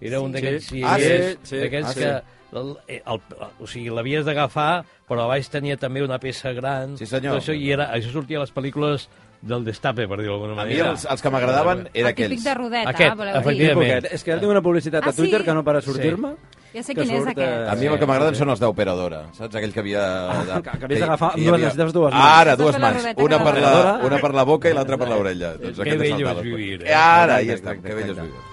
Era 0.00 0.20
un 0.20 0.32
d'aquells 0.34 0.66
Sí. 0.68 0.82
Ah, 0.84 0.98
sí? 1.00 1.56
d'aquells 1.56 1.88
Ah, 1.88 1.92
sí. 1.94 2.00
que... 2.00 2.14
El, 2.56 2.68
el, 2.88 3.00
el, 3.04 3.20
o 3.60 3.66
sigui, 3.66 3.90
l'havies 3.92 4.24
d'agafar, 4.24 4.84
però 5.08 5.24
a 5.24 5.28
baix 5.28 5.48
tenia 5.50 5.76
també 5.76 6.00
una 6.04 6.16
peça 6.22 6.52
gran. 6.56 6.94
Sí, 6.96 7.04
senyor. 7.04 7.40
Això, 7.40 7.52
I 7.52 7.72
era, 7.74 7.88
això 7.92 8.12
sortia 8.14 8.38
a 8.38 8.44
les 8.44 8.52
pel·lícules 8.54 9.08
del 9.42 9.64
Destape, 9.66 10.06
per 10.08 10.16
dir-ho 10.20 10.36
d'alguna 10.38 10.54
A 10.54 10.64
mi 10.64 10.76
manera. 10.78 10.92
els, 10.94 11.04
els 11.10 11.20
que 11.24 11.32
m'agradaven 11.34 11.82
eren 11.90 11.90
El 11.92 12.14
típic 12.14 12.38
aquells. 12.38 12.44
de 12.46 12.54
rodeta, 12.54 12.90
Aquest, 12.94 13.16
voleu 13.18 13.34
dir? 13.34 13.40
efectivament. 13.42 14.06
És 14.14 14.24
que 14.24 14.32
ara 14.32 14.40
tinc 14.40 14.50
una 14.54 14.62
publicitat 14.62 15.04
a 15.04 15.08
Ah, 15.10 15.12
sí? 15.12 15.18
Twitter 15.24 15.42
que 15.44 15.54
no 15.58 15.64
para 15.66 15.82
sortir-me. 15.82 16.30
Ja 16.76 16.82
sé 16.84 16.94
que 16.94 17.02
quin 17.06 17.14
és 17.16 17.26
aquest. 17.30 17.38
eh, 17.40 17.70
A 17.72 17.74
mi 17.80 17.86
el 17.88 17.98
que 17.98 18.06
m'agraden 18.10 18.34
són 18.36 18.50
els 18.52 18.60
d'operadora, 18.60 19.22
saps? 19.32 19.54
Aquell 19.56 19.72
que 19.72 19.80
havia... 19.80 20.02
Ah, 20.30 20.60
que- 20.60 20.78
que 20.78 20.84
havies 20.90 21.00
d'agafar 21.00 21.30
amb 21.32 21.40
dues- 21.46 21.60
necessites 21.62 21.92
dues 21.96 22.12
mans. 22.12 22.26
Ara, 22.40 22.56
dues 22.60 22.78
mans. 22.78 23.06
Una 23.16 23.38
per, 23.42 23.54
la, 23.64 23.72
una 24.04 24.18
per 24.20 24.32
la 24.36 24.44
boca 24.44 24.68
i 24.68 24.74
l'altra 24.76 24.98
per 25.00 25.08
l'orella. 25.08 25.54
Doncs 25.56 25.80
Que 25.80 25.96
bello 25.96 26.28
és 26.34 26.42
vivir, 26.44 26.82
eh? 26.84 26.92
Ara, 26.94 27.40
ja 27.42 27.56
està, 27.56 27.74
que 27.80 27.94
bello 27.96 28.12
és 28.12 28.20
vivir. 28.20 28.44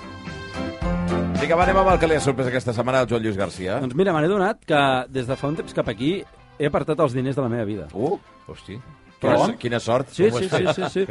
Vinga, 1.44 1.56
va, 1.60 1.63
anem 1.65 1.77
amb 1.82 1.89
el 1.92 2.00
que 2.00 2.08
li 2.08 2.15
ha 2.15 2.22
sorprès 2.24 2.48
aquesta 2.48 2.72
setmana 2.75 3.01
al 3.03 3.08
Joan 3.12 3.22
Lluís 3.25 3.36
Garcia. 3.36 3.80
Doncs 3.84 3.96
mira, 4.00 4.13
me 4.15 4.22
n'he 4.24 4.30
donat 4.32 4.62
que 4.63 4.80
des 5.12 5.27
de 5.27 5.36
fa 5.36 5.50
un 5.51 5.58
temps 5.60 5.74
cap 5.75 5.89
aquí 5.92 6.13
he 6.58 6.70
apartat 6.70 7.00
els 7.03 7.12
diners 7.18 7.36
de 7.36 7.42
la 7.44 7.50
meva 7.51 7.65
vida. 7.68 7.88
Uh, 7.92 8.15
Hosti. 8.48 8.77
Quina, 9.24 9.38
Com? 9.39 9.53
quina 9.62 9.80
sort. 9.82 10.10
Sí, 10.13 10.30
sí, 10.32 10.50
sí, 10.50 10.65
sí, 10.75 10.89
sí. 10.94 11.06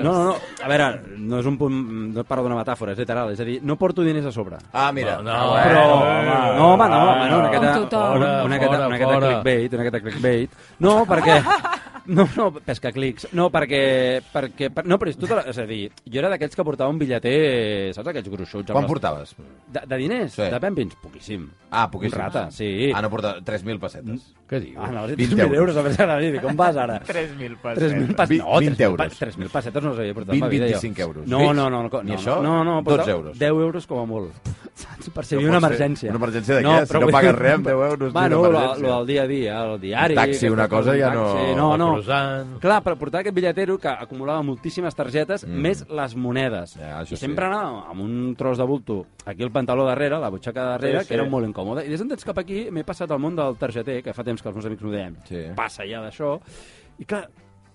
No, 0.00 0.12
no, 0.12 0.24
no. 0.30 0.36
A 0.64 0.68
veure, 0.70 0.88
no 1.18 1.40
és 1.42 1.46
un 1.50 1.58
punt... 1.60 1.76
No 2.14 2.24
parlo 2.24 2.46
d'una 2.46 2.56
metàfora, 2.62 2.94
és 2.96 3.02
literal. 3.02 3.32
És 3.34 3.40
a 3.42 3.46
dir, 3.48 3.58
no 3.66 3.76
porto 3.80 4.02
diners 4.06 4.30
a 4.30 4.32
sobre. 4.34 4.56
Ah, 4.72 4.88
mira. 4.96 5.18
No, 5.20 5.34
no, 5.34 5.56
Però... 5.58 5.84
home, 5.98 6.24
No, 6.56 6.70
home, 6.74 6.88
no, 6.88 7.02
home, 7.10 7.28
no, 7.30 7.38
una 7.60 7.74
tothom. 7.74 8.16
Una, 8.16 8.30
una 8.44 8.58
Fora, 8.60 8.86
una 8.86 8.98
fora. 8.98 9.20
clickbait, 9.28 9.74
una 9.74 9.84
miqueta 9.84 10.00
clickbait. 10.06 10.50
No, 10.78 10.96
perquè... 11.06 11.38
No, 12.10 12.24
no, 12.36 12.46
pesca 12.64 12.90
clics. 12.92 13.28
No, 13.38 13.48
perquè... 13.54 14.20
perquè 14.32 14.70
per, 14.74 14.82
no, 14.88 14.98
però 14.98 15.12
és, 15.12 15.18
tota 15.20 15.36
la, 15.38 15.44
és 15.52 15.58
a 15.62 15.66
dir, 15.68 15.84
jo 16.04 16.18
era 16.18 16.30
d'aquells 16.32 16.56
que 16.58 16.64
portava 16.66 16.90
un 16.90 16.98
bitlleter, 16.98 17.92
saps, 17.94 18.08
aquells 18.10 18.28
gruixuts? 18.32 18.72
Quan 18.72 18.82
les- 18.84 18.90
portaves? 18.90 19.34
De, 19.70 19.84
de 19.86 19.98
diners? 20.00 20.32
Sí. 20.34 20.48
De 20.50 20.60
pèmpins? 20.62 20.96
Poquíssim. 21.00 21.46
Ah, 21.70 21.86
poquíssim. 21.90 22.18
Rata, 22.18 22.48
sí. 22.50 22.90
Ah, 22.94 23.00
no 23.04 23.10
portava 23.12 23.38
3.000 23.46 23.78
pessetes. 23.78 24.26
Què 24.50 24.58
dius? 24.64 24.76
Ah, 24.82 24.90
no, 24.90 25.04
20 25.06 25.16
20 25.36 25.42
euros. 25.44 25.56
euros. 25.60 25.76
a 25.76 25.82
pensar, 25.86 26.08
David, 26.10 26.40
com 26.42 26.56
vas 26.58 26.76
ara? 26.76 26.98
3.000 27.06 27.56
pessetes. 27.62 27.92
3.000 27.94 28.16
pessetes. 28.16 28.44
No, 28.44 28.58
20 28.58 28.76
3.000 28.76 28.86
euros. 28.90 29.06
pe- 29.18 29.26
3.000 29.26 29.50
pessetes 29.54 29.82
no 29.84 29.94
s'havia 29.94 30.14
portat 30.14 30.32
20, 30.34 30.34
en 30.34 30.40
la 30.42 30.48
vida, 30.56 30.64
25 30.66 30.96
jo. 30.96 31.06
euros. 31.06 31.26
No, 31.30 31.38
Fix? 31.44 31.54
no, 31.54 31.70
no. 31.70 31.82
no 31.86 32.02
Ni 32.02 32.10
no, 32.10 32.16
això? 32.18 32.40
No, 32.42 32.56
no, 32.64 32.74
12 32.82 32.84
portava 32.90 33.10
euros. 33.12 33.38
10 33.38 33.50
euros 33.68 33.86
com 33.86 34.00
a 34.02 34.06
molt. 34.10 34.32
Saps? 34.80 35.10
Per 35.12 35.24
si 35.26 35.34
hi 35.34 35.36
No 35.36 35.40
havia 35.44 35.50
una 35.52 35.60
emergència. 35.68 36.08
Una 36.10 36.18
emergència 36.24 36.54
de 36.56 36.62
què? 36.64 36.74
Si 36.86 36.90
però 36.92 37.00
no 37.04 37.08
pagues 37.12 37.34
dir- 37.34 37.38
res 37.42 37.54
amb 37.54 37.66
10 37.66 37.74
euros, 37.90 38.12
Bueno, 38.14 38.28
ni 38.28 38.40
una 38.42 38.48
lo, 38.50 38.58
emergència. 38.58 38.82
lo 38.88 38.96
del 38.96 39.06
dia 39.10 39.22
a 39.22 39.26
dia, 39.28 39.56
el 39.64 39.80
diari... 39.80 40.14
Un 40.14 40.20
taxi, 40.24 40.48
una 40.48 40.68
cosa, 40.68 40.96
ja 40.96 41.10
no- 41.14 41.54
No, 41.56 41.72
El 41.74 41.78
no. 41.78 41.88
Croissant. 42.04 42.58
Clar, 42.60 42.82
per 42.82 42.96
portar 42.98 43.20
aquest 43.20 43.34
bitlletero 43.36 43.78
que 43.78 43.88
acumulava 43.88 44.42
moltíssimes 44.42 44.94
targetes, 44.94 45.44
Mm. 45.46 45.60
més 45.60 45.84
les 45.88 46.16
monedes. 46.16 46.74
Ja, 46.78 47.02
I 47.02 47.06
sí. 47.06 47.16
sempre 47.16 47.46
anava 47.46 47.90
amb 47.90 48.00
un 48.00 48.34
tros 48.36 48.58
de 48.58 48.64
bulto 48.64 49.06
aquí 49.24 49.42
al 49.42 49.50
pantaló 49.50 49.84
darrere, 49.86 50.18
la 50.18 50.28
butxaca 50.30 50.64
darrere, 50.64 50.98
Sí, 51.00 51.04
sí. 51.04 51.08
que 51.08 51.14
era 51.14 51.24
molt 51.28 51.46
incòmode. 51.46 51.84
I 51.86 51.88
des 51.88 51.98
d'un 52.00 52.08
temps 52.08 52.24
cap 52.24 52.38
aquí 52.38 52.70
m'he 52.70 52.84
passat 52.84 53.10
al 53.10 53.18
món 53.18 53.36
del 53.36 53.56
targeter, 53.56 54.02
que 54.02 54.12
fa 54.14 54.24
temps 54.24 54.40
que 54.42 54.48
els 54.48 54.54
meus 54.56 54.66
amics 54.66 54.82
m'ho 54.82 54.90
deien. 54.90 55.16
Sí. 55.24 55.44
Passa 55.56 55.84
ja 55.86 56.00
d'això. 56.02 56.40
I 56.98 57.04
clar, 57.04 57.28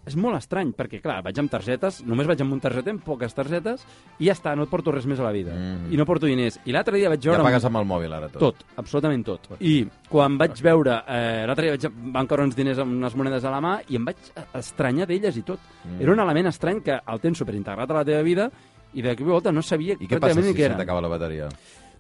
és 0.06 0.16
molt 0.16 0.38
estrany, 0.38 0.72
perquè 0.78 1.00
clar, 1.02 1.20
vaig 1.26 1.40
amb 1.42 1.50
targetes, 1.50 2.04
només 2.06 2.28
vaig 2.30 2.42
amb 2.46 2.54
un 2.54 2.60
targeter, 2.62 2.94
amb 2.94 3.04
poques 3.04 3.34
targetes, 3.34 3.86
i 4.20 4.28
ja 4.30 4.36
està, 4.36 4.54
no 4.56 4.64
et 4.68 4.70
porto 4.70 4.92
res 4.94 5.08
més 5.10 5.20
a 5.20 5.26
la 5.26 5.32
vida. 5.34 5.54
Mm. 5.56 5.92
I 5.94 5.98
no 5.98 6.06
porto 6.06 6.28
diners. 6.30 6.60
I 6.66 6.76
l'altre 6.76 6.98
dia 7.00 7.10
vaig 7.10 7.24
veure... 7.26 7.40
Ja 7.42 7.48
pagues 7.48 7.66
amb 7.66 7.80
el 7.82 7.88
mòbil, 7.90 8.14
ara, 8.14 8.30
tot. 8.30 8.40
tot, 8.44 8.66
absolutament 8.78 9.26
tot. 9.26 9.50
I 9.60 9.88
quan 10.12 10.38
vaig 10.38 10.62
veure, 10.62 11.00
eh, 11.08 11.44
l'altre 11.50 11.70
dia 11.72 11.76
vaig, 11.78 11.88
van 12.14 12.28
caure 12.30 12.46
uns 12.46 12.56
diners 12.56 12.80
amb 12.84 12.94
unes 13.00 13.16
monedes 13.18 13.44
a 13.46 13.54
la 13.56 13.62
mà 13.66 13.74
i 13.90 13.98
em 13.98 14.06
vaig 14.06 14.32
estranyar 14.62 15.08
d'elles 15.10 15.42
i 15.42 15.46
tot. 15.48 15.60
Mm. 15.84 16.02
Era 16.06 16.14
un 16.14 16.20
element 16.26 16.52
estrany 16.54 16.84
que 16.86 17.00
el 17.02 17.20
tens 17.26 17.42
superintegrat 17.42 17.90
a 17.92 18.00
la 18.02 18.06
teva 18.06 18.22
vida 18.26 18.50
i 18.96 19.02
de 19.04 19.16
cop 19.18 19.26
i 19.28 19.32
volta 19.34 19.52
no 19.52 19.62
sabia 19.66 19.98
I 20.00 20.06
què 20.08 20.20
passa 20.22 20.36
pràcticament 20.38 20.46
si 20.46 20.54
ni 20.54 20.56
què 20.56 20.64
se 20.68 20.70
era. 20.70 20.78
t'acaba 20.80 21.02
la 21.04 21.10
bateria? 21.12 21.50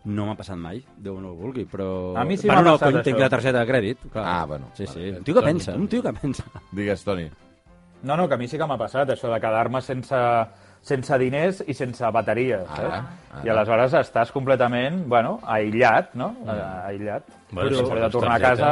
No 0.05 0.27
m'ha 0.27 0.35
passat 0.37 0.55
mai, 0.61 0.83
Déu 1.01 1.15
no 1.19 1.31
ho 1.31 1.35
vulgui, 1.35 1.63
però... 1.65 2.13
A 2.15 2.23
mi 2.29 2.35
sí 2.37 2.45
bueno, 2.45 2.61
m'ha 2.61 2.67
no, 2.69 2.75
passat 2.77 2.91
cony, 2.93 3.01
tinc 3.07 3.15
això. 3.17 3.23
la 3.25 3.29
targeta 3.33 3.63
de 3.63 3.65
crèdit. 3.71 4.03
Clar. 4.13 4.25
Ah, 4.29 4.45
bueno, 4.45 4.67
Sí, 4.77 4.85
sí. 4.85 5.09
Un 5.09 5.23
tio 5.25 5.33
que 5.33 5.41
Toni, 5.41 5.51
pensa, 5.53 5.71
Toni. 5.71 5.81
un 5.81 5.87
tio 5.89 6.03
que 6.03 6.13
pensa. 6.13 6.43
Digues, 6.71 7.03
Toni. 7.03 7.25
No, 8.05 8.15
no, 8.15 8.27
que 8.29 8.37
a 8.37 8.37
mi 8.37 8.47
sí 8.47 8.59
que 8.61 8.67
m'ha 8.69 8.77
passat, 8.77 9.09
això 9.09 9.31
de 9.31 9.39
quedar-me 9.41 9.81
sense, 9.81 10.21
sense 10.85 11.17
diners 11.17 11.63
i 11.65 11.73
sense 11.73 12.11
bateria, 12.13 12.61
Ara, 12.75 12.99
ara. 13.31 13.41
I 13.43 13.49
aleshores 13.49 13.95
estàs 13.97 14.31
completament, 14.33 15.01
bueno, 15.09 15.39
aïllat, 15.41 16.13
no? 16.13 16.29
Mm. 16.43 16.59
Aïllat. 16.91 17.33
Bueno, 17.49 17.81
Però, 17.81 17.99
de 18.03 18.09
tornar 18.13 18.37
a 18.37 18.43
casa 18.43 18.71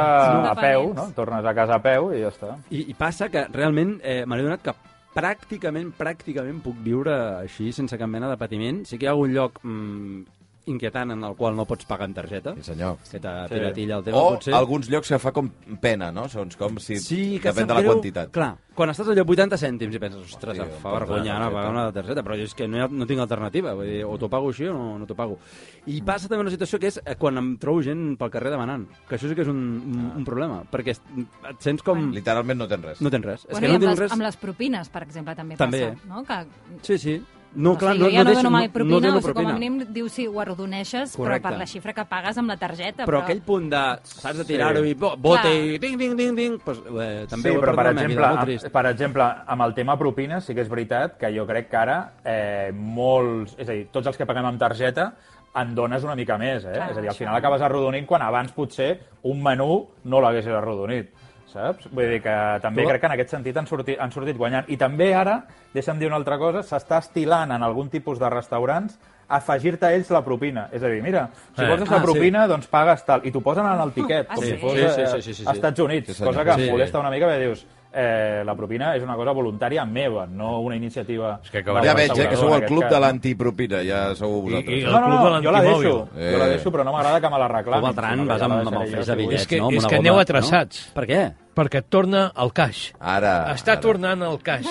a 0.52 0.54
peu, 0.58 0.92
no? 0.94 1.08
Tornes 1.16 1.44
a 1.44 1.54
casa 1.56 1.80
a 1.80 1.82
peu 1.82 2.12
i 2.14 2.22
ja 2.22 2.30
està. 2.30 2.54
I, 2.70 2.84
I 2.92 2.94
passa 2.98 3.28
que 3.32 3.46
realment 3.50 3.96
eh, 4.02 4.22
me 4.26 4.38
n'he 4.38 4.46
donat 4.46 4.62
que 4.62 4.76
pràcticament, 5.14 5.92
pràcticament 5.98 6.62
puc 6.62 6.78
viure 6.84 7.14
així 7.40 7.72
sense 7.74 7.98
cap 7.98 8.10
mena 8.10 8.30
de 8.30 8.38
patiment. 8.38 8.82
Sí 8.86 8.98
que 8.98 9.06
hi 9.06 9.10
ha 9.10 9.14
algun 9.16 9.34
lloc 9.34 9.60
mm, 9.62 10.22
inquietant 10.66 11.10
en 11.12 11.22
el 11.24 11.34
qual 11.36 11.54
no 11.56 11.64
pots 11.68 11.84
pagar 11.84 12.06
amb 12.08 12.16
targeta. 12.16 12.54
Sí, 12.56 12.62
senyor. 12.72 12.96
Que 13.10 13.20
te 13.20 13.28
Sí. 13.28 13.54
piratilla 13.54 13.96
el 13.98 14.04
tema, 14.04 14.16
O 14.18 14.30
potser. 14.34 14.54
alguns 14.54 14.88
llocs 14.88 15.08
que 15.08 15.18
fa 15.18 15.32
com 15.32 15.50
pena, 15.80 16.10
no? 16.12 16.28
Segons 16.28 16.56
com, 16.56 16.78
si... 16.78 16.96
Sí, 16.98 17.38
que 17.40 17.50
depèn 17.52 17.66
de 17.68 17.74
la 17.74 17.80
greu. 17.82 17.92
quantitat. 17.92 18.30
Clar, 18.32 18.56
quan 18.74 18.90
estàs 18.90 19.06
allò 19.12 19.24
80 19.28 19.56
cèntims 19.60 19.94
i 19.94 19.98
penses, 20.00 20.22
ostres, 20.34 20.58
em 20.58 20.70
fa 20.82 20.92
vergonya 20.98 21.36
anar 21.36 21.46
a 21.46 21.50
la 21.50 21.54
pagar 21.58 21.70
una 21.70 21.92
targeta, 21.92 22.22
però 22.24 22.36
jo 22.36 22.44
és 22.48 22.54
que 22.54 22.66
no, 22.66 22.76
hi 22.78 22.80
ha, 22.80 22.88
no 22.88 23.06
tinc 23.06 23.20
alternativa, 23.20 23.74
vull 23.74 23.86
dir, 23.86 24.04
o 24.04 24.16
t'ho 24.18 24.28
pago 24.28 24.48
així 24.48 24.66
o 24.66 24.72
no, 24.72 24.98
no 24.98 25.06
t'ho 25.06 25.14
pago. 25.14 25.38
I 25.86 26.00
passa 26.02 26.28
també 26.28 26.40
una 26.46 26.50
situació 26.50 26.78
que 26.80 26.86
és 26.88 27.00
eh, 27.04 27.14
quan 27.20 27.36
em 27.38 27.56
trobo 27.58 27.82
gent 27.82 28.16
pel 28.16 28.30
carrer 28.30 28.50
demanant, 28.50 28.86
que 29.08 29.16
això 29.18 29.28
sí 29.28 29.34
que 29.34 29.42
és 29.42 29.48
un, 29.48 29.60
un, 29.84 30.12
un 30.16 30.24
problema, 30.24 30.62
perquè 30.70 30.96
et 30.96 31.60
sents 31.60 31.82
com... 31.82 32.10
Literalment 32.10 32.58
no 32.58 32.66
tens 32.68 32.84
res. 32.84 33.00
No 33.04 33.10
tens 33.10 33.24
res. 33.24 33.44
És 33.44 33.50
Bueno, 33.52 33.60
que 33.60 33.66
i 33.66 33.72
no 33.72 33.76
amb, 33.76 33.90
les, 33.90 33.98
res... 33.98 34.12
amb 34.12 34.22
les 34.22 34.36
propines, 34.36 34.88
per 34.88 35.02
exemple, 35.02 35.34
també, 35.36 35.56
També. 35.56 35.84
passa. 35.92 36.08
No? 36.08 36.24
Que, 36.24 36.44
Sí, 36.82 36.98
sí. 36.98 37.22
No, 37.54 37.72
o 37.72 37.78
clar, 37.78 37.92
sigui, 37.94 38.04
no, 38.04 38.10
jo 38.10 38.12
ja 38.16 38.24
no, 38.24 38.30
deixo- 38.30 38.42
dono 38.42 38.50
mai 38.50 38.66
no 38.66 38.72
propina, 38.72 39.00
dono 39.06 39.18
o 39.18 39.20
sigui, 39.20 39.32
com 39.32 39.40
a 39.40 39.44
propina. 39.44 39.58
mínim 39.58 39.86
dius 39.94 40.12
si 40.12 40.26
ho 40.26 40.40
arrodoneixes, 40.40 41.16
Correcte. 41.16 41.40
però 41.46 41.50
per 41.50 41.58
la 41.58 41.66
xifra 41.66 41.92
que 41.94 42.04
pagues 42.04 42.38
amb 42.38 42.48
la 42.48 42.56
targeta. 42.56 43.04
Però 43.06 43.20
aquell 43.22 43.42
punt 43.42 43.70
de, 43.70 43.82
saps, 44.02 44.36
de 44.38 44.44
Sí. 44.44 44.52
tirar-ho 44.54 44.84
i 44.84 44.94
bo- 44.94 45.16
bote 45.16 45.42
Clar. 45.42 45.54
i 45.54 45.78
ding, 45.78 45.96
ding, 45.96 46.16
ding, 46.16 46.34
ding, 46.34 46.58
pues, 46.64 46.78
eh, 46.78 47.26
també 47.30 47.48
sí, 47.50 47.54
ho 47.54 47.58
he 47.58 47.62
però 47.62 47.74
per 47.76 47.86
exemple, 47.92 48.26
vida, 48.46 48.70
per 48.70 48.86
exemple, 48.86 49.22
amb 49.46 49.62
el 49.62 49.74
tema 49.74 49.96
propines 49.98 50.44
sí 50.44 50.54
que 50.54 50.62
és 50.62 50.68
veritat 50.68 51.16
que 51.16 51.30
jo 51.36 51.46
crec 51.46 51.68
que 51.70 51.76
ara 51.76 52.12
eh, 52.24 52.72
molts, 52.74 53.54
és 53.58 53.68
a 53.68 53.72
dir, 53.72 53.86
tots 53.92 54.06
els 54.06 54.16
que 54.16 54.26
paguem 54.26 54.46
amb 54.46 54.58
targeta 54.58 55.14
en 55.54 55.74
dones 55.74 56.02
una 56.02 56.16
mica 56.16 56.36
més, 56.36 56.64
eh? 56.64 56.72
Clar, 56.74 56.90
és 56.90 56.96
a 56.96 57.00
dir, 57.00 57.08
al 57.08 57.14
això. 57.14 57.18
final 57.18 57.36
acabes 57.36 57.62
arrodonint 57.62 58.06
quan 58.06 58.22
abans 58.22 58.50
potser 58.50 58.98
un 59.22 59.40
menú 59.42 59.86
no 60.04 60.20
l'haguessis 60.20 60.50
arrodonit, 60.52 61.12
saps? 61.54 61.88
Vull 61.90 62.10
dir 62.10 62.20
que 62.24 62.34
també 62.60 62.82
Tu- 62.82 62.88
crec 62.90 63.00
que 63.00 63.06
en 63.06 63.12
aquest 63.16 63.30
sentit 63.30 63.56
han 63.56 63.66
sortit, 63.70 63.98
han 64.00 64.12
sortit 64.12 64.36
guanyant. 64.36 64.68
I 64.68 64.76
també 64.76 65.12
ara, 65.14 65.38
deixa'm 65.72 65.98
dir 65.98 66.08
una 66.10 66.16
altra 66.20 66.36
cosa, 66.38 66.60
s'està 66.66 66.98
estilant 67.00 67.52
en 67.54 67.62
algun 67.62 67.88
tipus 67.88 68.18
de 68.18 68.28
restaurants 68.28 68.98
afegir-te 69.26 69.86
a 69.86 69.92
ells 69.94 70.10
la 70.12 70.20
propina. 70.22 70.68
És 70.70 70.82
a 70.82 70.88
dir, 70.88 71.00
mira, 71.02 71.30
si 71.56 71.62
Eh. 71.64 71.66
poses 71.68 71.88
Ah, 71.90 71.96
la 71.96 72.02
propina, 72.02 72.46
doncs 72.46 72.66
pagues 72.66 73.04
tal. 73.06 73.22
I 73.24 73.30
t'ho 73.32 73.40
posen 73.40 73.64
en 73.64 73.80
el 73.80 73.92
tiquet, 73.92 74.26
Ah, 74.28 74.34
com 74.34 74.44
sí? 74.44 74.50
si 74.50 74.56
fos 74.58 74.72
Sí, 74.72 74.78
sí, 74.78 74.84
eh, 74.84 75.06
sí, 75.06 75.06
sí, 75.06 75.22
sí, 75.22 75.34
sí. 75.34 75.44
als 75.46 75.56
Estats 75.56 75.80
Units, 75.80 76.12
Sí, 76.16 76.22
cosa 76.24 76.44
que 76.44 76.52
Sí. 76.54 76.62
em 76.64 76.70
molesta 76.72 76.98
una 77.00 77.10
mica, 77.10 77.26
perquè 77.26 77.40
dius, 77.40 77.66
eh, 77.96 78.42
la 78.44 78.54
propina 78.54 78.94
és 78.96 79.02
una 79.02 79.14
cosa 79.16 79.32
voluntària 79.32 79.84
meva, 79.86 80.26
no 80.26 80.60
una 80.60 80.76
iniciativa... 80.76 81.40
És 81.42 81.50
que 81.50 81.62
Ja 81.64 81.94
veig, 81.94 82.10
eh, 82.18 82.28
que 82.28 82.36
sou 82.36 82.52
el 82.54 82.66
club 82.66 82.84
de 82.84 83.00
l'antipropina, 83.00 83.82
ja 83.82 84.14
sou 84.14 84.42
vosaltres. 84.42 84.68
I- 84.68 84.78
i- 84.80 84.82
eh? 84.82 84.84
el 84.84 84.92
No, 84.92 85.00
no, 85.00 85.06
club 85.06 85.20
no, 85.20 85.36
de 85.40 85.46
jo 85.46 85.50
la 85.52 85.60
deixo, 85.62 85.80
l'antimòbil. 85.80 86.32
jo 86.32 86.38
la 86.38 86.46
Eh. 86.46 86.48
deixo, 86.50 86.70
però 86.72 86.84
no 86.84 86.92
m'agrada 86.92 87.20
que 87.20 87.30
me 87.30 87.38
la 87.38 87.48
reclamin. 87.48 87.80
Com 87.80 87.88
el 87.90 87.96
tran, 87.96 88.10
sinó 88.10 88.22
que 88.24 88.28
vas 88.28 88.42
amb, 88.42 88.52
amb 88.52 88.60
el 88.60 88.90
jo, 88.94 89.04
de 89.04 89.16
bitllets, 89.16 89.40
És 89.42 89.46
que- 89.46 89.58
no? 89.58 89.70
És 89.70 89.86
que 89.86 89.96
aneu 89.96 90.14
no? 90.14 90.20
atrasats. 90.20 90.90
Per 90.92 91.06
què? 91.06 91.32
Perquè 91.54 91.80
et 91.82 91.88
torna 91.90 92.26
el 92.36 92.52
caix. 92.52 92.92
Ara. 93.00 93.34
Està 93.54 93.72
ara. 93.76 93.80
tornant 93.84 94.22
el 94.26 94.38
caix. 94.44 94.66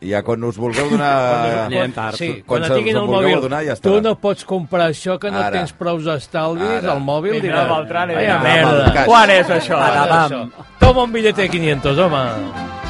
I 0.00 0.12
ja 0.12 0.22
quan 0.22 0.44
us 0.46 0.56
vulgueu 0.60 0.90
donar... 0.92 1.10
Anirem 1.66 1.92
tard. 1.96 2.16
Sí, 2.20 2.42
Quan 2.46 2.62
quan, 2.62 2.70
us 2.78 2.94
el 2.94 3.08
mòbil, 3.10 3.40
donar, 3.42 3.62
ja 3.66 3.74
tu 3.82 3.96
no 4.04 4.14
pots 4.20 4.44
comprar 4.46 4.90
això 4.92 5.18
que 5.18 5.30
no 5.34 5.40
Ara. 5.42 5.58
tens 5.58 5.72
prous 5.72 6.06
estalvis 6.06 6.78
Ara. 6.82 6.92
al 6.94 7.00
mòbil. 7.02 7.38
Vindrà 7.40 7.64
diràs, 7.64 7.72
Beltrán 7.74 8.10
i 8.12 8.14
"Vaya 8.14 8.38
dirà, 8.38 8.42
merda. 8.42 8.70
"Amb 8.70 8.86
el 8.86 8.92
caix". 8.94 9.06
Quan 9.06 9.30
és 9.30 9.48
això? 9.50 9.76
Quan 9.76 9.98
Adabam. 9.98 10.30
això? 10.30 10.66
Toma 10.78 11.02
un 11.02 11.12
bitllet 11.12 11.36
de 11.36 11.48
500, 11.48 11.98
home. 11.98 12.87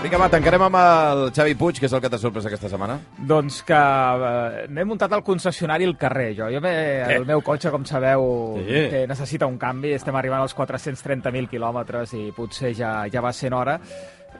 Vinga, 0.00 0.16
va, 0.16 0.30
tancarem 0.32 0.62
amb 0.64 0.76
el 0.80 1.18
Xavi 1.36 1.52
Puig, 1.60 1.76
que 1.76 1.84
és 1.84 1.92
el 1.92 2.00
que 2.00 2.08
t'ha 2.08 2.16
sorprès 2.18 2.46
aquesta 2.48 2.70
setmana. 2.72 2.94
Doncs 3.28 3.58
que 3.68 3.76
eh, 3.76 4.62
m'he 4.72 4.84
muntat 4.88 5.12
al 5.12 5.20
concessionari 5.26 5.84
al 5.84 5.92
carrer, 6.00 6.30
jo. 6.38 6.46
jo 6.54 6.62
me, 6.64 6.72
el 7.18 7.26
meu 7.28 7.42
cotxe, 7.44 7.68
com 7.74 7.84
sabeu, 7.84 8.24
Sí. 8.64 8.86
que 8.94 9.02
necessita 9.10 9.44
un 9.50 9.58
canvi. 9.60 9.92
Estem 9.98 10.16
arribant 10.16 10.40
als 10.46 10.56
430.000 10.56 11.50
quilòmetres 11.52 12.14
i 12.16 12.30
potser 12.32 12.72
ja, 12.78 12.94
ja 13.12 13.20
va 13.20 13.32
sent 13.36 13.52
hora. 13.52 13.76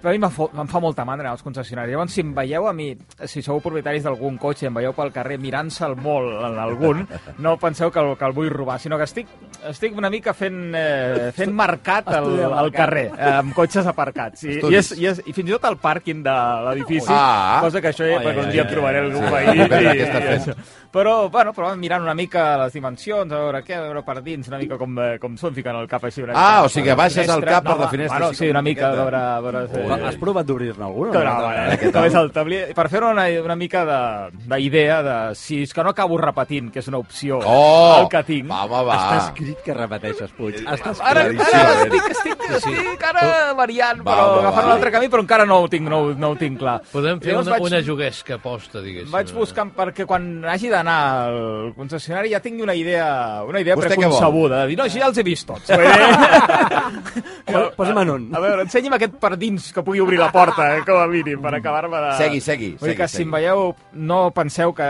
Però 0.01 0.09
a 0.09 0.17
mi 0.17 0.23
em 0.23 0.31
fa, 0.33 0.47
em 0.63 0.69
fa 0.71 0.81
molta 0.81 1.05
mandra 1.05 1.29
als 1.35 1.43
concessionaris. 1.45 1.93
Llavors, 1.93 2.15
si 2.17 2.23
em 2.25 2.33
veieu 2.33 2.65
a 2.67 2.73
mi, 2.73 2.95
si 3.29 3.43
sou 3.45 3.61
propietaris 3.61 4.07
d'algun 4.07 4.39
cotxe 4.41 4.65
i 4.65 4.71
em 4.71 4.79
veieu 4.81 4.95
pel 4.97 5.13
carrer 5.13 5.37
mirant-se'l 5.37 5.93
molt 6.01 6.41
en 6.47 6.57
algun, 6.63 7.03
no 7.45 7.59
penseu 7.61 7.93
que 7.93 8.01
el, 8.01 8.15
que 8.17 8.25
el 8.25 8.33
vull 8.33 8.49
robar, 8.49 8.79
sinó 8.81 8.97
que 8.97 9.05
estic, 9.05 9.29
estic 9.69 9.97
una 9.99 10.09
mica 10.11 10.33
fent, 10.33 10.73
eh, 10.75 11.31
fent 11.37 11.53
mercat 11.53 12.09
al, 12.09 12.31
al 12.53 12.71
carrer, 12.73 13.11
eh, 13.17 13.31
amb 13.43 13.53
cotxes 13.55 13.87
aparcats. 13.87 14.45
I, 14.45 14.59
i, 14.61 14.75
és, 14.79 14.93
i, 14.99 15.07
és, 15.11 15.21
I 15.27 15.33
fins 15.37 15.51
i 15.51 15.53
tot 15.53 15.65
al 15.69 15.77
pàrquing 15.77 16.23
de 16.25 16.37
l'edifici, 16.69 17.13
Ah. 17.13 17.59
cosa 17.61 17.81
que 17.81 17.89
això 17.93 18.07
ja, 18.09 18.19
ai, 18.21 18.39
un 18.39 18.51
dia 18.51 18.63
ai, 18.65 18.71
trobaré 18.71 18.99
algun 19.05 19.25
sí. 19.27 19.33
veí. 19.33 19.69
Veure 19.71 20.37
i-. 20.37 20.55
Però, 20.91 21.29
bueno, 21.31 21.53
però 21.55 21.69
mirant 21.79 22.03
una 22.03 22.15
mica 22.19 22.57
les 22.65 22.73
dimensions, 22.75 23.31
a 23.31 23.39
veure 23.45 23.61
què, 23.63 23.77
a 23.79 23.83
veure 23.85 24.01
per 24.03 24.17
dins, 24.27 24.49
una 24.51 24.59
mica 24.59 24.75
com, 24.79 24.97
eh, 24.99 25.19
com 25.23 25.37
són 25.39 25.55
ficant 25.55 25.77
el 25.79 25.87
cap 25.87 26.03
així. 26.09 26.23
Una 26.25 26.33
Ah, 26.35 26.49
mica 26.57 26.65
o 26.67 26.69
sigui 26.73 26.89
que 26.89 26.95
baixes 26.99 27.29
el 27.31 27.45
cap 27.45 27.63
per 27.65 27.77
No, 27.77 27.85
la 27.85 27.89
finestra, 27.89 28.19
Bueno, 28.19 28.35
sí, 28.35 28.49
una 28.51 28.63
mica, 28.63 28.89
a 28.91 28.97
veure... 28.97 29.17
A 29.17 29.41
veure 29.41 29.61
Ui. 29.71 30.03
Has 30.09 30.17
provat 30.19 30.47
d'obrir-ne 30.47 30.85
alguna? 30.85 31.13
que 31.13 31.25
no, 31.25 31.37
Què 31.71 31.93
tal? 31.93 31.93
com 31.93 32.05
és 32.09 32.15
el 32.19 32.33
tabler, 32.35 32.61
per 32.75 32.89
fer 32.91 33.03
una, 33.07 33.27
una 33.45 33.55
mica 33.57 33.85
de- 33.87 34.31
d'idea 34.57 35.03
de, 35.03 35.15
de 35.31 35.35
si 35.39 35.63
és 35.63 35.73
que 35.75 35.83
no 35.85 35.91
acabo 35.95 36.19
repetint, 36.19 36.73
que 36.73 36.81
és 36.83 36.89
una 36.89 36.99
opció 36.99 37.39
Oh! 37.45 38.01
el 38.03 38.09
que 38.09 38.23
tinc. 38.27 38.49
Va, 38.51 38.65
home, 38.65 38.83
va. 38.91 38.97
Està 38.99 39.17
escrit 39.29 39.50
que 39.65 39.75
repeteixes, 39.75 40.31
Puig. 40.37 40.61
Està 40.63 40.93
escrit. 40.93 41.07
Ara, 41.11 41.21
ara 41.21 41.73
estic, 41.83 42.09
estic, 42.15 42.45
estic 42.61 43.05
ara 43.11 43.53
variant, 43.59 44.01
Va, 44.05 44.13
però 44.15 44.27
va, 44.31 44.39
agafant 44.41 44.65
va. 44.65 44.67
un 44.71 44.73
altre 44.77 44.91
camí, 44.95 45.09
però 45.13 45.23
encara 45.25 45.45
no 45.47 45.59
ho 45.65 45.69
tinc, 45.69 45.89
no, 45.91 45.99
ho- 46.07 46.15
no 46.15 46.31
ho 46.31 46.37
tinc 46.37 46.59
clar. 46.61 46.79
Podem 46.93 47.21
fer 47.21 47.33
Llavors 47.33 47.49
una, 47.49 47.57
vaig- 47.57 47.67
una 47.71 47.83
juguesca 47.87 48.35
aposta, 48.39 48.81
diguéssim. 48.85 49.11
Vaig 49.13 49.33
buscant 49.35 49.73
perquè 49.77 50.07
quan 50.07 50.45
hagi 50.45 50.69
d'anar 50.73 50.99
al 51.27 51.73
concessionari 51.77 52.31
ja 52.31 52.41
tingui 52.41 52.63
una 52.63 52.75
idea, 52.75 53.43
una 53.49 53.61
idea 53.61 53.77
Vostè 53.77 53.91
què 53.95 53.97
vol? 53.97 54.05
preconcebuda. 54.07 54.63
De 54.63 54.69
dir, 54.73 54.79
no, 54.79 54.85
això 54.89 54.99
ja 55.03 55.11
els 55.11 55.19
he 55.19 55.27
vist 55.27 55.47
tots. 55.49 55.71
Vull 55.71 55.87
dir... 55.91 56.71
Posa- 57.51 57.71
Posa'm 57.77 57.99
en 58.05 58.11
un. 58.11 58.29
A 58.35 58.41
veure, 58.43 58.63
ensenyi'm 58.67 58.95
aquest 58.97 59.17
per 59.21 59.35
dins 59.41 59.71
que 59.75 59.83
pugui 59.87 60.01
obrir 60.03 60.19
la 60.21 60.31
porta, 60.33 60.69
eh, 60.77 60.83
com 60.87 60.99
a 61.01 61.07
mínim, 61.11 61.41
per 61.43 61.55
acabar-me 61.59 61.97
de... 62.07 62.13
Segui, 62.21 62.41
segui, 62.45 62.73
Vull 62.79 62.91
dir 62.91 62.95
segui, 62.95 62.97
que 63.01 63.09
si 63.09 63.17
segui. 63.19 63.29
em 63.29 63.35
veieu, 63.39 63.75
no 64.11 64.21
penseu 64.37 64.73
que... 64.77 64.89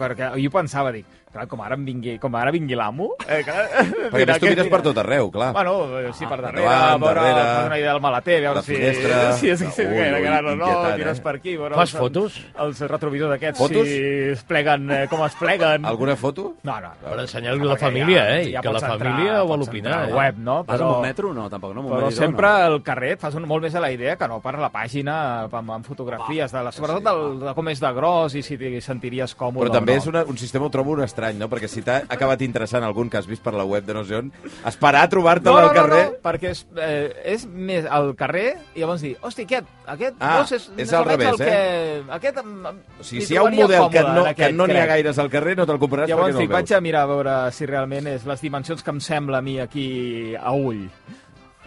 Perquè 0.00 0.30
jo 0.40 0.50
pensava, 0.54 0.92
dic, 0.94 1.06
clar, 1.32 1.46
com 1.50 1.60
ara, 1.62 1.76
em 1.78 1.84
vingui, 1.86 2.16
com 2.22 2.34
ara 2.36 2.50
vingui 2.54 2.74
l'amo... 2.78 3.10
Eh, 3.26 3.40
que... 3.46 3.54
Perquè 4.12 4.22
a 4.24 4.30
més 4.32 4.40
tu 4.42 4.48
mires 4.50 4.68
per 4.72 4.80
tot 4.82 4.98
arreu, 5.02 5.30
clar. 5.30 5.52
Bueno, 5.54 5.74
sí, 6.16 6.26
per 6.26 6.40
darrere, 6.42 6.64
Endavant, 6.64 7.00
veure, 7.04 7.20
darrere, 7.20 7.44
fas 7.46 7.66
una 7.70 7.78
idea 7.78 7.92
del 7.94 8.02
maleter, 8.04 8.38
veure 8.42 8.54
la 8.60 8.62
si... 8.66 8.74
finestra. 8.74 9.20
Si 9.40 9.48
és, 9.48 9.60
si 9.62 9.82
és 9.84 9.88
Ui, 9.88 9.96
gaire 9.96 10.20
gran 10.20 10.44
o 10.50 10.54
no, 10.56 10.66
inquietant, 10.66 10.96
tires 10.98 11.18
eh? 11.20 11.22
per 11.24 11.34
aquí. 11.38 11.54
Veure 11.56 11.74
Fas 11.78 11.94
els- 11.94 12.00
fotos? 12.02 12.38
Els 12.66 12.80
retrovisors 12.90 13.34
aquests, 13.36 13.58
Fotos? 13.60 13.86
si 13.88 14.00
es 14.34 14.42
pleguen, 14.44 14.90
eh, 14.90 15.04
com 15.08 15.22
es 15.24 15.36
pleguen. 15.38 15.86
Alguna 15.88 16.16
foto? 16.20 16.54
No, 16.66 16.76
no. 16.82 16.90
Per 17.04 17.16
ensenyar-li 17.24 17.62
a 17.64 17.70
la 17.70 17.76
família, 17.80 18.24
ja- 18.26 18.36
eh? 18.40 18.50
ja 18.52 18.60
que 18.64 18.72
la 18.74 18.80
pots 18.80 18.88
entrar- 18.90 19.14
família 19.14 19.40
vol 19.46 19.62
opinar. 19.64 19.92
entrar 19.92 20.10
Eh? 20.10 20.14
web, 20.18 20.38
no? 20.44 20.56
Vas 20.64 20.74
Però, 20.76 20.88
amb 20.90 20.96
un 20.98 21.06
metro? 21.08 21.32
No, 21.34 21.46
tampoc 21.52 21.74
no. 21.76 21.86
però 21.88 22.10
sempre 22.12 22.46
no. 22.48 22.66
al 22.70 22.82
carrer 22.82 23.12
et 23.14 23.20
fas 23.22 23.34
un, 23.38 23.46
molt 23.48 23.62
més 23.64 23.74
a 23.74 23.80
la 23.80 23.90
idea 23.94 24.16
que 24.20 24.28
no 24.28 24.40
per 24.44 24.56
la 24.58 24.70
pàgina 24.74 25.16
amb, 25.46 25.70
amb 25.78 25.86
fotografies, 25.86 26.52
de 26.52 26.62
la, 26.66 26.72
sobretot 26.74 27.02
del, 27.06 27.22
de 27.46 27.54
com 27.56 27.68
és 27.72 27.80
de 27.80 27.92
gros 27.96 28.34
i 28.34 28.42
si 28.42 28.58
t'hi 28.60 28.80
sentiries 28.84 29.34
còmode 29.38 29.66
Però 29.68 29.72
també 29.78 29.96
no. 29.96 30.02
és 30.02 30.06
una, 30.10 30.24
un 30.28 30.36
sistema, 30.40 30.66
ho 30.66 30.70
trobo 30.74 30.92
un 30.98 31.02
estrany, 31.20 31.38
no? 31.38 31.48
Perquè 31.52 31.68
si 31.68 31.82
t'ha 31.84 32.00
acabat 32.08 32.40
interessant 32.42 32.84
algun 32.86 33.10
que 33.12 33.18
has 33.20 33.26
vist 33.28 33.42
per 33.44 33.52
la 33.54 33.64
web 33.68 33.84
de 33.84 33.94
no 33.94 34.04
sé 34.08 34.16
on, 34.16 34.30
esperar 34.66 35.02
a 35.04 35.08
trobar-te 35.12 35.48
no, 35.50 35.54
no, 35.58 35.66
al 35.68 35.74
carrer... 35.76 36.04
No, 36.06 36.12
no, 36.16 36.20
perquè 36.24 36.50
és, 36.54 36.62
eh, 36.76 37.12
és 37.36 37.44
més 37.46 37.84
al 37.88 38.14
carrer 38.18 38.56
i 38.74 38.80
llavors 38.82 39.02
dir, 39.04 39.14
hosti, 39.20 39.44
aquest, 39.48 39.68
aquest 39.86 40.16
Ah, 40.20 40.36
gros 40.38 40.52
és, 40.56 40.70
és 40.76 40.92
o 40.92 40.98
al 40.98 41.04
revés, 41.10 41.28
el 41.28 41.38
que, 41.38 42.02
Aquest, 42.16 42.38
O 42.40 43.04
sigui, 43.04 43.24
si 43.26 43.34
hi 43.34 43.36
ha 43.38 43.44
un 43.44 43.54
model 43.56 43.88
que 43.92 44.02
no, 44.06 44.24
aquest, 44.30 44.56
no 44.56 44.66
n'hi 44.66 44.78
ha 44.80 44.86
gaires 44.86 45.18
al 45.20 45.30
carrer, 45.30 45.56
no 45.58 45.66
te'l 45.68 45.78
compraràs 45.82 46.08
Llavors 46.10 46.30
perquè 46.30 46.38
no 46.38 46.40
dic, 46.40 46.50
el 46.50 46.56
vaig 46.56 46.68
veus. 46.70 46.78
a 46.78 46.80
mirar 46.80 47.02
a 47.04 47.10
veure 47.12 47.36
si 47.52 47.66
realment 47.68 48.06
és 48.16 48.26
les 48.26 48.40
dimensions 48.40 48.82
que 48.82 48.90
em 48.90 49.00
sembla 49.04 49.38
a 49.38 49.42
mi 49.44 49.58
aquí 49.60 50.34
a 50.40 50.52
ull. 50.56 50.86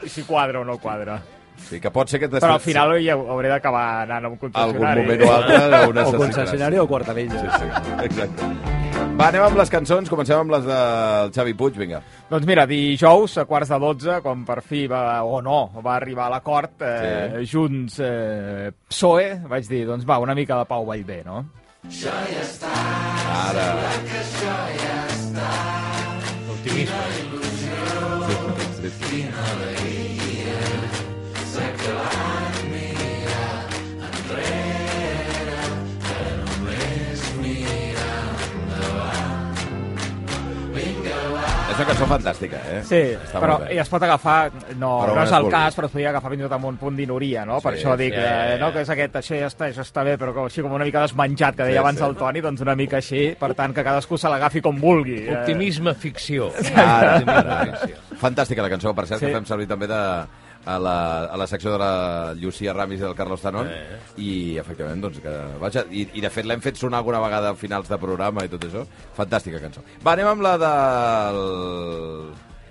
I 0.03 0.09
si 0.09 0.23
quadra 0.27 0.59
o 0.59 0.65
no 0.65 0.77
quadra. 0.81 1.21
Sí, 1.63 1.79
que 1.79 1.91
pot 1.93 2.09
ser 2.09 2.19
que 2.19 2.27
Però 2.27 2.55
al 2.57 2.59
final 2.59 2.97
ja 3.05 3.13
hauré 3.13 3.47
d'acabar 3.47 4.01
anant 4.03 4.25
a 4.25 4.27
un 4.27 4.35
algun 4.35 4.49
concessionari. 4.51 5.01
moment 5.05 5.21
o 5.21 5.31
altre 5.31 5.57
ho 5.57 5.89
O 5.89 5.93
necessitaràs. 5.93 6.17
concessionari 6.25 6.77
o 6.79 6.87
quartavella. 6.87 7.39
Sí, 7.39 7.47
sí, 7.59 7.91
exacte. 8.03 8.82
Va, 9.13 9.27
anem 9.29 9.43
amb 9.45 9.57
les 9.59 9.69
cançons, 9.69 10.09
comencem 10.09 10.39
amb 10.41 10.51
les 10.55 10.63
del 10.65 11.29
Xavi 11.35 11.53
Puig, 11.57 11.75
vinga. 11.77 11.99
Doncs 12.31 12.47
mira, 12.49 12.63
dijous, 12.69 13.35
a 13.37 13.45
quarts 13.45 13.69
de 13.69 13.77
12, 13.83 14.15
quan 14.25 14.41
per 14.47 14.57
fi 14.65 14.87
va, 14.89 15.03
o 15.23 15.37
no, 15.45 15.59
va 15.85 15.95
arribar 15.99 16.25
a 16.25 16.33
l'acord, 16.33 16.81
eh, 16.81 17.43
Sí. 17.43 17.45
Junts, 17.53 17.99
eh, 17.99 18.71
PSOE, 18.89 19.27
vaig 19.47 19.69
dir, 19.69 19.85
doncs 19.85 20.05
va, 20.09 20.17
una 20.19 20.33
mica 20.33 20.57
de 20.57 20.65
Pau 20.65 20.85
Vallvé, 20.85 21.21
no? 21.25 21.45
Ara. 23.37 23.67
Optimisme. 26.49 26.95
Sí, 28.81 28.89
sí. 28.89 29.82
És 41.73 41.79
una 41.79 41.87
cançó 41.89 42.05
fantàstica, 42.05 42.59
eh? 42.69 42.81
Sí, 42.85 42.99
Està 43.17 43.39
però 43.41 43.55
i 43.73 43.79
es 43.81 43.89
pot 43.89 44.03
agafar, 44.05 44.51
no, 44.77 44.91
Però 45.01 45.15
no 45.17 45.23
és 45.25 45.31
el 45.33 45.47
cas, 45.49 45.73
però 45.77 45.87
es 45.89 45.93
podria 45.95 46.11
agafar 46.11 46.29
fins 46.33 46.43
i 46.43 46.45
tot 46.45 46.53
amb 46.59 46.67
un 46.69 46.77
punt 46.77 46.95
d'inoria, 46.99 47.45
no? 47.49 47.57
Per 47.63 47.73
Sí, 47.73 47.81
això 47.81 47.95
dic, 47.97 48.13
sí, 48.13 48.21
eh, 48.21 48.57
no, 48.61 48.69
que 48.75 48.83
és 48.85 48.91
aquest, 48.93 49.15
això 49.23 49.39
ja 49.39 49.49
està, 49.49 49.69
això 49.71 49.81
està 49.81 50.03
bé, 50.05 50.13
però 50.21 50.35
com, 50.35 50.45
així 50.45 50.61
com 50.61 50.71
una 50.77 50.85
mica 50.85 51.01
desmenjat, 51.01 51.55
que 51.57 51.63
deia 51.65 51.79
Sí, 51.79 51.83
abans 51.83 51.97
sí. 51.99 52.05
el 52.05 52.15
Toni, 52.19 52.41
doncs 52.45 52.61
una 52.61 52.75
mica 52.77 52.97
així, 53.01 53.23
per 53.39 53.53
tant, 53.57 53.73
que 53.73 53.83
cadascú 53.83 54.17
se 54.21 54.29
l'agafi 54.29 54.61
com 54.61 54.77
vulgui. 54.79 55.23
Eh, 55.25 55.33
Optimisme 55.39 55.95
ficció. 55.95 56.51
Ara, 56.75 57.15
Optimisme 57.17 57.39
ara. 57.41 57.59
ficció. 57.73 58.17
Fantàstica 58.21 58.61
la 58.61 58.69
cançó, 58.69 58.93
per 58.93 59.07
cert, 59.07 59.19
Sí. 59.19 59.25
que 59.25 59.33
fem 59.33 59.45
servir 59.49 59.67
també 59.67 59.87
de, 59.89 60.01
a, 60.65 60.77
la, 60.79 60.95
a 61.25 61.37
la 61.37 61.47
secció 61.47 61.73
de 61.73 61.79
la 61.81 62.33
Llucia 62.39 62.73
Ramis 62.73 63.01
i 63.01 63.03
del 63.03 63.15
Carlos 63.15 63.41
Tanon 63.43 63.67
Eh. 63.67 63.99
i 64.23 64.29
efectivament 64.61 65.01
doncs 65.03 65.19
que 65.23 65.33
vaja, 65.59 65.83
i, 65.91 66.07
i 66.13 66.21
de 66.23 66.29
fet 66.31 66.45
l'hem 66.47 66.61
fet 66.63 66.77
sonar 66.79 67.01
alguna 67.01 67.19
vegada 67.23 67.51
a 67.51 67.55
finals 67.59 67.89
de 67.91 67.97
programa 67.99 68.45
i 68.45 68.51
tot 68.51 68.63
això, 68.67 68.85
fantàstica 69.17 69.59
cançó 69.63 69.83
va, 70.03 70.13
anem 70.13 70.27
amb 70.33 70.45
la 70.45 70.57
del 70.61 71.41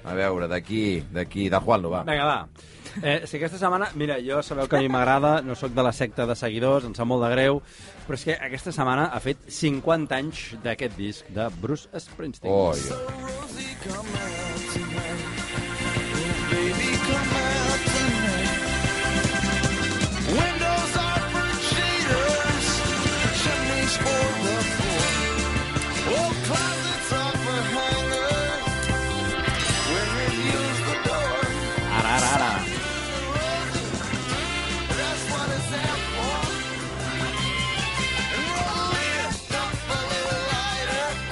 a 0.04 0.14
veure, 0.18 0.48
d'aquí 0.50 1.02
d'aquí, 1.12 1.48
de 1.48 1.58
Juan, 1.62 1.88
va 1.90 2.02
Vinga, 2.08 2.24
va. 2.26 2.46
Eh, 3.02 3.22
si 3.24 3.38
aquesta 3.38 3.56
setmana... 3.56 3.88
Mira, 3.96 4.18
jo 4.20 4.42
sabeu 4.44 4.66
que 4.68 4.76
a 4.76 4.82
mi 4.82 4.88
m'agrada, 4.92 5.40
no 5.46 5.54
sóc 5.56 5.72
de 5.72 5.82
la 5.86 5.92
secta 5.96 6.26
de 6.28 6.36
seguidors, 6.36 6.84
em 6.84 6.92
sap 6.98 7.08
molt 7.08 7.24
de 7.24 7.30
greu, 7.32 7.62
però 8.04 8.18
és 8.18 8.26
que 8.28 8.36
aquesta 8.36 8.74
setmana 8.74 9.06
ha 9.14 9.20
fet 9.24 9.46
50 9.48 10.18
anys 10.18 10.44
d'aquest 10.64 10.98
disc 10.98 11.32
de 11.32 11.48
Bruce 11.62 11.88
Springsteen. 11.96 12.52
Oi, 12.52 12.80
Windows 13.24 14.41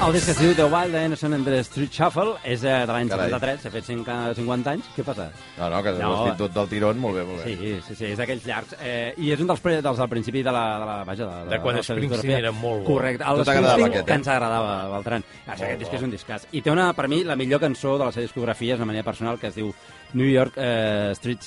El 0.01 0.15
disc 0.17 0.31
es 0.33 0.39
diu 0.41 0.55
The 0.57 0.65
Wild 0.65 0.95
and 0.97 1.11
Innocent 1.11 1.35
and 1.37 1.45
the 1.45 1.59
Street 1.63 1.93
Shuffle, 1.93 2.31
és 2.49 2.63
eh, 2.65 2.73
de 2.89 2.93
l'any 2.95 3.09
Carai. 3.11 3.29
73, 3.35 3.59
s'ha 3.61 3.71
fet 3.75 3.85
5, 3.85 4.15
50 4.39 4.71
anys. 4.73 4.87
Què 4.97 5.05
passa? 5.05 5.27
no, 5.59 5.69
no, 5.69 5.83
que 5.85 5.93
No. 5.99 6.09
has 6.15 6.31
dit 6.31 6.39
tot 6.41 6.55
del 6.57 6.71
tirón, 6.71 6.99
molt 7.03 7.19
bé, 7.19 7.25
molt 7.29 7.45
bé 7.45 7.51
Sí, 7.53 7.75
sí, 7.85 7.95
sí, 7.99 8.07
és 8.09 8.17
d'aquells 8.19 8.47
llargs. 8.49 8.73
Eh, 8.81 9.13
I 9.21 9.31
és 9.35 9.43
un 9.45 9.51
dels, 9.53 9.61
dels 9.85 10.01
del 10.01 10.09
principi 10.09 10.43
de 10.43 10.55
la... 10.57 10.65
De, 10.81 10.87
la, 10.89 10.97
vaja, 11.05 11.29
de, 11.29 11.51
De 11.53 11.61
quan 11.61 11.77
la 11.77 11.83
Springsteen 11.85 12.39
era 12.39 12.51
molt 12.51 12.81
bo. 12.87 12.95
Correcte. 12.95 13.29
El 13.29 13.45
Springsteen, 13.45 13.85
aquest, 13.91 14.01
eh? 14.01 14.07
que 14.09 14.19
ens 14.23 14.33
agradava, 14.33 14.73
Beltran. 14.97 15.25
Ah, 15.47 15.57
sí, 15.59 15.65
aquest 15.69 15.85
disc 15.85 15.93
és 16.01 16.09
un 16.09 16.17
discàs. 16.17 16.49
I 16.57 16.63
té 16.65 16.73
una, 16.73 16.89
per 16.97 17.07
mi, 17.13 17.21
la 17.29 17.37
millor 17.37 17.61
cançó 17.61 17.99
de 18.01 18.07
la 18.09 18.13
seva 18.17 18.25
discografia, 18.25 18.75
és 18.79 18.81
una 18.81 18.89
manera 18.95 19.05
personal, 19.05 19.39
que 19.39 19.53
es 19.53 19.55
diu 19.61 19.69
New 20.15 20.33
York, 20.33 20.57
eh, 20.57 21.11
Street, 21.21 21.45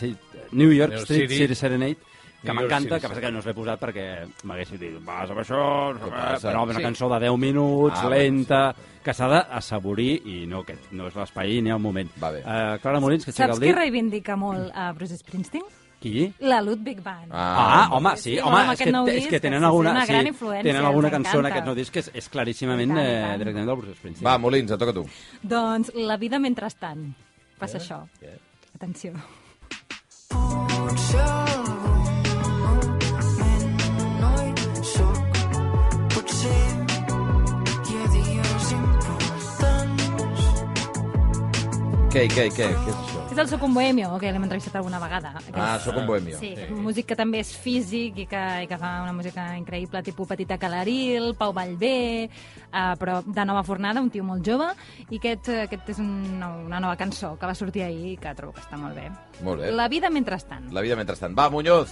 New 0.52 0.70
York 0.72 0.94
New 0.94 1.02
Street 1.08 1.26
City. 1.26 1.42
City 1.48 1.56
Serenade, 1.58 1.98
que 2.44 2.54
m'encanta, 2.54 3.00
que 3.00 3.08
passa 3.10 3.22
que 3.22 3.32
no 3.32 3.40
us 3.40 3.46
l'he 3.48 3.54
posat 3.56 3.80
perquè 3.80 4.06
m'haguéssiu 4.44 4.78
dit, 4.78 4.98
vas 5.06 5.30
amb 5.32 5.40
això, 5.40 6.00
passa? 6.10 6.50
però 6.52 6.64
una 6.64 6.74
Sí. 6.76 6.82
cançó 6.84 7.10
de 7.10 7.20
10 7.26 7.38
minuts, 7.40 8.00
Ah, 8.04 8.10
lenta, 8.10 8.76
que 9.04 9.14
s'ha 9.14 9.28
d'assaborir 9.28 10.22
i 10.26 10.46
no, 10.48 10.64
que 10.64 10.76
no 10.92 11.08
és 11.08 11.16
l'espai 11.16 11.62
ni 11.62 11.70
el 11.72 11.80
moment. 11.80 12.10
Va 12.22 12.32
bé. 12.32 12.40
Uh, 12.44 12.78
Clara 12.82 13.00
Molins, 13.00 13.26
que 13.26 13.32
aixeca 13.32 13.48
Saps 13.48 13.58
el 13.58 13.62
qui 13.64 13.68
dit. 13.68 13.76
reivindica 13.76 14.36
molt 14.36 14.72
a 14.76 14.92
Bruce 14.94 15.18
Springsteen? 15.18 15.64
Qui? 16.04 16.34
La 16.40 16.62
Ludwig 16.62 17.02
Band. 17.02 17.30
Ah, 17.32 17.88
home, 17.94 18.18
sí, 18.18 18.34
Sí, 18.34 18.40
home, 18.40 18.74
és 18.74 18.80
que, 18.80 18.92
nou 18.92 19.08
és 19.08 19.16
disc, 19.16 19.30
que 19.30 19.40
tenen 19.40 19.60
sí, 19.60 19.64
sí, 19.64 19.66
alguna, 19.66 19.92
una 19.92 20.06
sí, 20.06 20.12
gran 20.12 20.28
influència, 20.28 20.64
tenen 20.64 20.86
alguna 20.86 21.10
cançó 21.10 21.40
en 21.40 21.46
aquest 21.46 21.66
nou 21.66 21.76
disc 21.76 21.94
que 21.94 22.00
és, 22.00 22.12
és 22.14 22.28
claríssimament 22.30 22.90
tant, 22.90 23.00
eh, 23.00 23.22
tant. 23.24 23.38
directament 23.40 23.68
del 23.70 23.78
Bruce 23.78 23.96
Springsteen. 23.96 24.28
Va, 24.28 24.38
Molins, 24.38 24.70
et 24.70 24.78
toca 24.80 24.92
a 24.92 24.94
tu. 24.94 25.06
Doncs 25.42 25.94
la 25.96 26.18
vida 26.18 26.40
mentrestant. 26.40 27.06
Eh? 27.08 27.56
Passa 27.58 27.78
això. 27.78 28.02
Atenció. 28.76 29.14
Potser 30.30 31.53
Què, 42.14 42.28
què, 42.30 42.44
què? 42.54 42.66
Què 42.70 42.92
és 42.92 42.98
això? 43.00 43.22
És 43.34 43.40
el 43.42 43.48
Soc 43.50 43.64
un 43.66 43.74
Bohemio, 43.74 44.12
que 44.22 44.30
l'hem 44.32 44.44
entrevistat 44.46 44.76
alguna 44.78 45.00
vegada. 45.02 45.32
Aquest- 45.40 45.56
Ah, 45.58 45.80
Soc 45.82 45.96
un 45.98 46.06
bohemio. 46.06 46.38
Sí, 46.38 46.54
sí. 46.56 46.68
músic 46.72 47.08
que 47.08 47.16
també 47.16 47.40
és 47.40 47.50
físic 47.58 48.20
i 48.22 48.26
que, 48.28 48.44
i 48.64 48.68
que 48.68 48.78
fa 48.78 49.02
una 49.02 49.14
música 49.14 49.58
increïble, 49.58 50.04
tipus 50.04 50.28
Petita 50.28 50.60
Calaril, 50.60 51.34
Pau 51.36 51.52
Vallvé, 51.52 52.30
uh, 52.70 52.94
però 53.02 53.24
de 53.26 53.46
nova 53.46 53.64
fornada, 53.64 54.00
un 54.00 54.12
tio 54.12 54.24
molt 54.24 54.46
jove, 54.46 54.70
i 55.10 55.18
aquest, 55.18 55.50
eh, 55.50 55.62
aquest 55.64 55.90
és 55.90 56.00
un 56.00 56.40
nou, 56.40 56.66
una 56.68 56.80
nova 56.80 56.96
cançó 56.96 57.36
que 57.40 57.48
va 57.50 57.56
sortir 57.56 57.82
ahir 57.82 58.14
i 58.14 58.18
que 58.18 58.36
trobo 58.36 58.54
que 58.54 58.62
està 58.62 58.78
molt 58.78 58.94
bé. 58.94 59.10
Molt 59.42 59.62
bé. 59.62 59.72
La 59.72 59.88
vida 59.88 60.12
mentrestant. 60.12 60.72
La 60.72 60.82
vida 60.82 60.96
mentrestant. 60.96 61.34
Va, 61.38 61.50
Muñoz. 61.50 61.90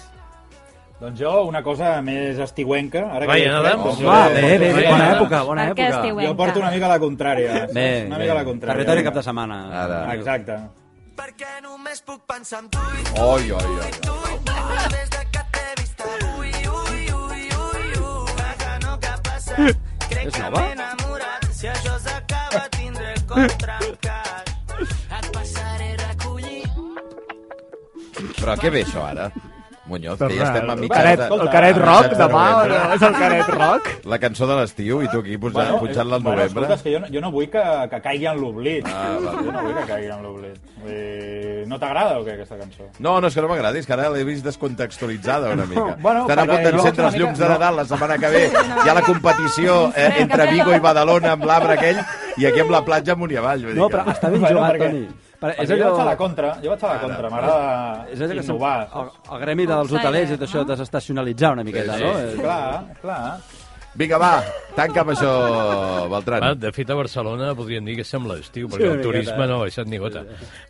Doncs 1.01 1.17
jo, 1.19 1.31
una 1.49 1.63
cosa 1.65 1.95
més 2.05 2.37
estiuenca. 2.37 3.07
Ara 3.09 3.25
que 3.25 3.31
Vaja, 3.31 3.51
nada. 3.55 3.69
fred, 3.71 3.79
doncs 3.85 3.99
jo- 4.01 4.07
Va, 4.07 4.27
bé, 4.29 4.41
bé, 4.59 4.73
bé, 4.73 4.83
bona 4.89 5.07
època, 5.15 5.39
bona 5.43 5.63
època. 5.71 6.03
Jo 6.27 6.35
porto 6.37 6.59
una 6.59 6.69
mica 6.71 6.87
la 6.87 6.99
contrària. 6.99 7.55
Bé, 7.73 8.05
una 8.05 8.17
bé. 8.17 8.23
mica 8.23 8.35
la 8.35 8.43
contrària. 8.45 8.75
Territori 8.75 9.03
cap 9.03 9.13
de 9.15 9.23
setmana. 9.23 9.57
Ara. 9.83 10.13
Exacte. 10.13 10.59
Perquè 11.17 11.61
només 11.63 12.01
puc 12.05 12.21
pensar 12.27 12.59
en 12.63 12.69
tu 12.69 12.77
i 12.79 13.19
Oi, 13.19 13.51
oi, 13.51 13.51
oi. 13.51 13.91
tu 14.05 14.13
i 14.29 14.37
tu 14.45 14.53
des 14.93 15.09
de 15.09 15.23
que 15.33 15.43
t'he 15.53 15.67
vist 15.81 16.01
ui, 16.05 16.49
ui, 16.49 16.53
ui, 16.69 17.43
ui, 17.65 17.85
ui 17.97 18.33
vaja, 18.37 18.79
no 18.85 18.97
que 18.99 19.07
ha 19.07 19.17
passat 19.21 19.77
crec 20.09 20.25
És 20.27 20.33
que 20.33 20.49
m'he 20.49 20.71
enamorat 20.71 21.45
si 21.51 21.67
això 21.67 21.97
s'acaba 21.99 22.63
tindré 22.77 23.13
el 23.13 23.25
cor 23.27 23.47
trencat 23.57 24.49
et 24.79 25.31
passaré 25.33 25.89
Però 28.41 28.55
què 28.57 28.69
ve 28.71 28.81
això, 28.83 29.03
ara? 29.05 29.29
Muñoz, 29.91 30.17
que 30.23 30.37
ja 30.39 30.47
estem 30.49 30.69
a 30.69 30.73
el 30.73 30.79
mitjans 30.85 31.03
caret, 31.03 31.19
de... 31.19 31.39
el 31.43 31.49
caret 31.55 31.77
rock 31.83 32.15
demà, 32.21 32.45
no? 32.71 32.79
És 32.95 33.01
el 33.09 33.17
caret 33.19 33.51
rock? 33.53 33.89
La 34.13 34.19
cançó 34.23 34.47
de 34.49 34.55
l'estiu 34.61 35.01
i 35.05 35.09
tu 35.11 35.19
aquí 35.21 35.37
posant, 35.37 35.73
bueno, 35.75 35.79
pujant-la 35.83 36.15
al 36.17 36.23
bueno, 36.25 36.37
novembre. 36.39 36.63
escolta, 36.65 36.73
és 36.79 36.81
que 36.87 36.93
jo, 36.95 36.99
no- 37.03 37.11
jo 37.13 37.21
no 37.27 37.31
vull 37.35 37.49
que, 37.53 37.65
que 37.91 38.01
caigui 38.07 38.27
en 38.31 38.39
l'oblit. 38.41 38.87
Ah, 38.87 39.17
jo 39.21 39.51
no 39.51 39.61
vull 39.67 39.75
que 39.77 39.85
caigui 39.91 40.09
en 40.15 40.23
l'oblit. 40.23 40.57
Dir, 40.87 41.67
No 41.71 41.77
t'agrada 41.79 42.17
o 42.19 42.23
què, 42.25 42.33
aquesta 42.39 42.57
cançó? 42.57 42.87
No, 42.99 43.19
no, 43.21 43.27
és 43.29 43.35
que 43.37 43.41
no 43.45 43.47
m'agrada, 43.51 43.77
és 43.77 43.85
que 43.85 43.93
ara 43.93 44.09
l'he 44.09 44.23
vist 44.27 44.43
descontextualitzada 44.43 45.51
una 45.53 45.65
mica. 45.69 45.95
Bueno, 46.01 46.23
Estan 46.25 46.39
a 46.39 46.45
punt 46.49 46.63
d'encendre 46.65 47.03
no, 47.03 47.09
els 47.11 47.17
llums 47.21 47.37
de 47.39 47.45
no. 47.45 47.51
Nadal 47.53 47.75
la 47.77 47.85
setmana 47.85 48.17
que 48.17 48.29
ve. 48.33 48.43
Hi 48.51 48.89
ha 48.89 48.93
la 48.97 49.03
competició 49.05 49.75
eh, 49.95 50.07
entre 50.23 50.47
Vigo 50.51 50.73
i 50.75 50.79
Badalona 50.83 51.35
amb 51.37 51.45
l'arbre 51.45 51.75
aquell 51.77 51.99
i 52.41 52.47
aquí 52.49 52.63
amb 52.63 52.71
la 52.73 52.81
platja 52.87 53.13
amunt 53.13 53.31
i 53.31 53.37
avall. 53.37 53.61
Vull 53.67 53.75
dir 53.75 53.81
No, 53.83 53.89
però 53.93 54.05
està 54.11 54.31
ben 54.31 54.41
Bueno, 54.41 54.57
jugat, 54.57 54.73
perquè- 54.75 54.89
Toni. 54.91 55.07
Per, 55.41 55.49
Perquè 55.55 55.63
és 55.65 55.69
jo 55.71 55.77
vaig 55.79 55.87
a 55.89 56.03
la 56.05 56.11
allò... 56.11 56.17
contra, 56.19 56.51
jo 56.61 56.69
vaig 56.69 56.83
a 56.85 56.89
la 56.91 56.99
contra, 57.01 57.29
m'agrada 57.33 58.05
És 58.13 58.19
allò 58.21 58.35
que 58.37 58.43
innovar. 58.45 58.75
el, 59.01 59.07
el 59.33 59.39
gremi 59.41 59.65
dels 59.71 59.91
hotelers 59.95 60.35
és 60.35 60.43
això, 60.45 60.61
desestacionalitzar 60.69 61.51
una 61.55 61.63
miqueta, 61.65 61.97
Sí, 61.97 62.03
no? 62.05 62.11
sí. 62.13 62.27
Eh, 62.27 62.41
Clar, 62.43 62.95
clar. 63.01 63.23
Vinga, 63.97 64.17
va, 64.21 64.29
tanca 64.77 65.01
amb 65.01 65.09
això, 65.11 65.31
Beltran. 66.13 66.45
Va, 66.45 66.51
de 66.55 66.69
fet, 66.71 66.93
a 66.93 66.95
Barcelona 66.95 67.49
podríem 67.57 67.89
dir 67.89 67.97
que 67.97 68.05
sembla 68.07 68.37
estiu, 68.39 68.69
Sí, 68.69 68.75
perquè 68.75 68.87
una 68.87 69.01
el 69.01 69.03
turisme 69.03 69.47
no 69.49 69.57
ha 69.57 69.65
baixat 69.65 69.89
ni 69.91 69.97
gota. 69.99 70.21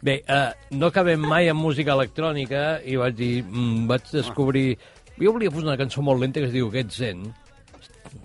Bé, 0.01 0.15
uh, 0.25 0.47
no 0.79 0.88
acabem 0.89 1.19
mai 1.21 1.51
amb 1.51 1.62
música 1.62 1.93
electrònica 1.93 2.79
i 2.88 2.95
vaig 2.97 3.13
dir, 3.19 3.43
mm, 3.43 3.86
vaig 3.91 4.07
descobrir... 4.15 4.77
Jo 5.21 5.36
volia 5.36 5.51
posar 5.53 5.67
una 5.67 5.77
cançó 5.77 6.01
molt 6.01 6.23
lenta 6.23 6.39
que 6.41 6.47
es 6.49 6.55
diu 6.55 6.71
Get 6.73 6.89
Zen, 6.95 7.27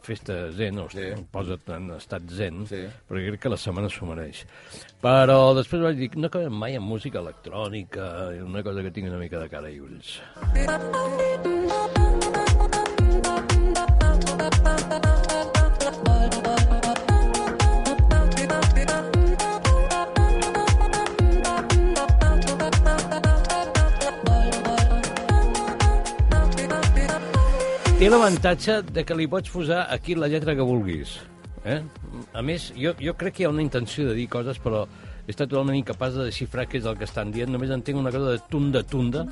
festa 0.03 0.51
zen, 0.53 0.79
o 0.79 0.88
Sí. 0.90 1.12
posa't 1.33 1.68
en 1.77 1.90
estat 1.96 2.22
zen, 2.31 2.66
Sí. 2.66 2.77
sí. 2.77 2.87
perquè 3.09 3.29
crec 3.29 3.40
que 3.40 3.49
la 3.49 3.57
setmana 3.57 3.88
s'ho 3.88 4.07
mereix. 4.07 4.44
Però 5.03 5.55
després 5.55 5.83
vaig 5.83 5.96
dir, 5.96 6.11
no 6.16 6.27
acabem 6.27 6.53
mai 6.53 6.77
amb 6.77 6.87
música 6.87 7.18
electrònica, 7.20 8.33
una 8.44 8.62
cosa 8.62 8.83
que 8.83 8.90
tingui 8.90 9.11
una 9.11 9.18
mica 9.18 9.38
de 9.38 9.49
cara 9.49 9.70
i 9.70 9.81
ulls. 9.81 10.20
Té 28.06 28.10
l'avantatge 28.12 28.74
de 28.94 29.02
que 29.02 29.14
li 29.18 29.24
pots 29.26 29.50
posar 29.50 29.80
aquí 29.90 30.14
la 30.14 30.28
lletra 30.30 30.52
que 30.54 30.62
vulguis. 30.62 31.16
Eh? 31.66 31.80
A 32.38 32.42
més, 32.46 32.68
jo, 32.78 32.92
jo 33.02 33.14
crec 33.18 33.34
que 33.34 33.42
hi 33.42 33.46
ha 33.48 33.50
una 33.50 33.64
intenció 33.64 34.04
de 34.06 34.12
dir 34.14 34.28
coses, 34.30 34.60
però 34.62 34.84
he 34.86 35.32
estat 35.32 35.48
totalment 35.50 35.74
incapaç 35.74 36.14
de 36.14 36.26
desxifrar 36.28 36.68
què 36.70 36.78
és 36.78 36.84
el 36.86 36.94
que 37.00 37.02
estan 37.08 37.32
dient. 37.34 37.50
Només 37.50 37.72
entenc 37.74 37.98
una 37.98 38.12
cosa 38.14 38.36
de 38.36 38.44
tunda-tunda, 38.52 39.24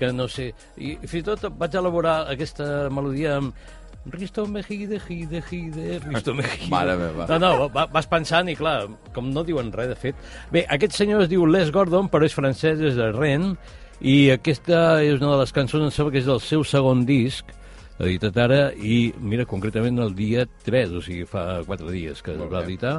que 0.00 0.08
no 0.16 0.24
sé... 0.32 0.46
I 0.80 0.94
fins 1.02 1.18
i 1.18 1.20
tot 1.26 1.44
vaig 1.60 1.76
elaborar 1.76 2.14
aquesta 2.32 2.68
melodia 2.88 3.34
amb 3.42 4.14
Risto 4.14 4.46
Mejide, 4.48 5.02
Gide, 5.04 5.42
Gide, 5.50 5.98
Risto 6.06 6.32
Mejide. 6.38 6.70
Mare 6.72 6.94
meva. 7.02 7.26
No, 7.28 7.38
no, 7.42 7.66
va, 7.74 7.84
vas 7.92 8.08
pensant 8.08 8.48
i, 8.48 8.54
clar, 8.56 8.86
com 9.12 9.28
no 9.34 9.42
diuen 9.44 9.68
res, 9.76 9.90
de 9.92 9.98
fet... 10.00 10.22
Bé, 10.54 10.62
aquest 10.78 10.96
senyor 10.96 11.26
es 11.26 11.28
diu 11.34 11.44
Les 11.44 11.68
Gordon, 11.76 12.08
però 12.08 12.24
és 12.24 12.38
francès, 12.40 12.80
és 12.80 12.96
de 12.96 13.10
Rennes, 13.12 13.76
i 14.00 14.16
aquesta 14.32 14.80
és 15.04 15.20
una 15.20 15.34
de 15.34 15.42
les 15.42 15.52
cançons, 15.60 15.84
em 15.84 15.92
sembla 15.92 16.16
que 16.16 16.24
és 16.24 16.32
del 16.32 16.40
seu 16.40 16.64
segon 16.64 17.04
disc, 17.04 17.52
editat 17.98 18.36
ara, 18.42 18.60
i 18.74 19.12
mira, 19.20 19.46
concretament 19.46 20.00
el 20.02 20.14
dia 20.18 20.46
3, 20.66 20.96
o 20.98 21.02
sigui, 21.04 21.24
fa 21.30 21.62
4 21.66 21.92
dies 21.94 22.22
que 22.24 22.34
es 22.34 22.42
va 22.50 22.64
editar, 22.64 22.96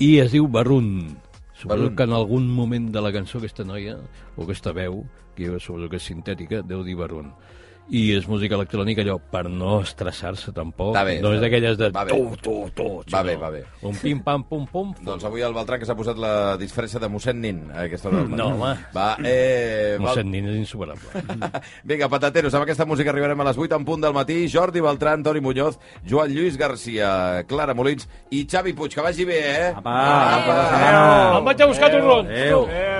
i 0.00 0.18
es 0.22 0.32
diu 0.32 0.48
Barun. 0.48 1.16
Suposo 1.58 1.92
que 1.94 2.06
en 2.08 2.14
algun 2.16 2.48
moment 2.50 2.88
de 2.90 3.02
la 3.04 3.12
cançó 3.14 3.38
aquesta 3.38 3.64
noia, 3.64 3.98
o 4.36 4.42
aquesta 4.44 4.72
veu, 4.74 5.04
que 5.36 5.46
jo 5.46 5.60
suposo 5.60 5.90
que 5.90 6.00
és 6.00 6.08
sintètica, 6.08 6.62
deu 6.66 6.82
dir 6.82 6.96
Barun. 6.98 7.30
I 7.90 8.02
és 8.14 8.26
música 8.30 8.54
electrònica 8.54 9.02
allò 9.02 9.16
per 9.18 9.48
no 9.50 9.80
estressar-se 9.82 10.52
tampoc. 10.54 10.92
Va 10.94 11.02
bé, 11.04 11.16
no 11.20 11.32
és 11.34 11.40
d'aquelles 11.42 11.76
de 11.76 11.88
Va 11.92 12.04
bé. 12.06 12.14
tu, 12.14 12.36
tu, 12.40 12.54
tu. 12.76 12.86
Va 13.10 13.22
bé, 13.26 13.34
va 13.36 13.50
bé. 13.50 13.64
Un 13.82 13.96
pim-pam-pum-pum. 13.98 14.94
Doncs 15.08 15.26
avui 15.26 15.42
el 15.42 15.52
Beltran 15.56 15.80
que 15.82 15.88
s'ha 15.88 15.96
posat 15.98 16.16
la 16.22 16.56
disfressa 16.60 17.00
de 17.02 17.10
mossèn 17.12 17.40
Nin 17.42 17.58
a 17.72 17.82
aquesta 17.88 18.08
hora. 18.08 18.22
No, 18.30 18.46
home. 18.54 18.70
Va, 18.94 19.08
eh... 19.26 19.98
Mossèn 20.00 20.30
Nin 20.30 20.48
és 20.54 20.60
insuperable. 20.62 21.24
Vinga, 21.90 22.08
patateros, 22.12 22.54
amb 22.54 22.68
aquesta 22.68 22.86
música 22.86 23.10
arribarem 23.12 23.42
a 23.42 23.48
les 23.50 23.58
8 23.58 23.76
en 23.80 23.84
punt 23.88 24.06
del 24.06 24.14
matí. 24.16 24.46
Jordi 24.52 24.80
Beltran, 24.80 25.26
Toni 25.26 25.42
Muñoz, 25.44 25.80
Joan 26.08 26.32
Lluís 26.32 26.56
Garcia, 26.56 27.42
Clara 27.50 27.74
Molins 27.74 28.08
i 28.30 28.46
Xavi 28.46 28.72
Puig. 28.78 28.94
Que 28.94 29.04
vagi 29.04 29.26
bé, 29.26 29.42
eh? 29.42 29.68
Apa, 29.74 29.98
apa. 30.38 30.58
Em 31.40 31.44
vaig 31.50 31.60
a 31.66 31.70
buscar 31.74 31.90
torrons. 31.92 32.30
Adéu. 32.30 32.64
Adéu. 32.68 32.91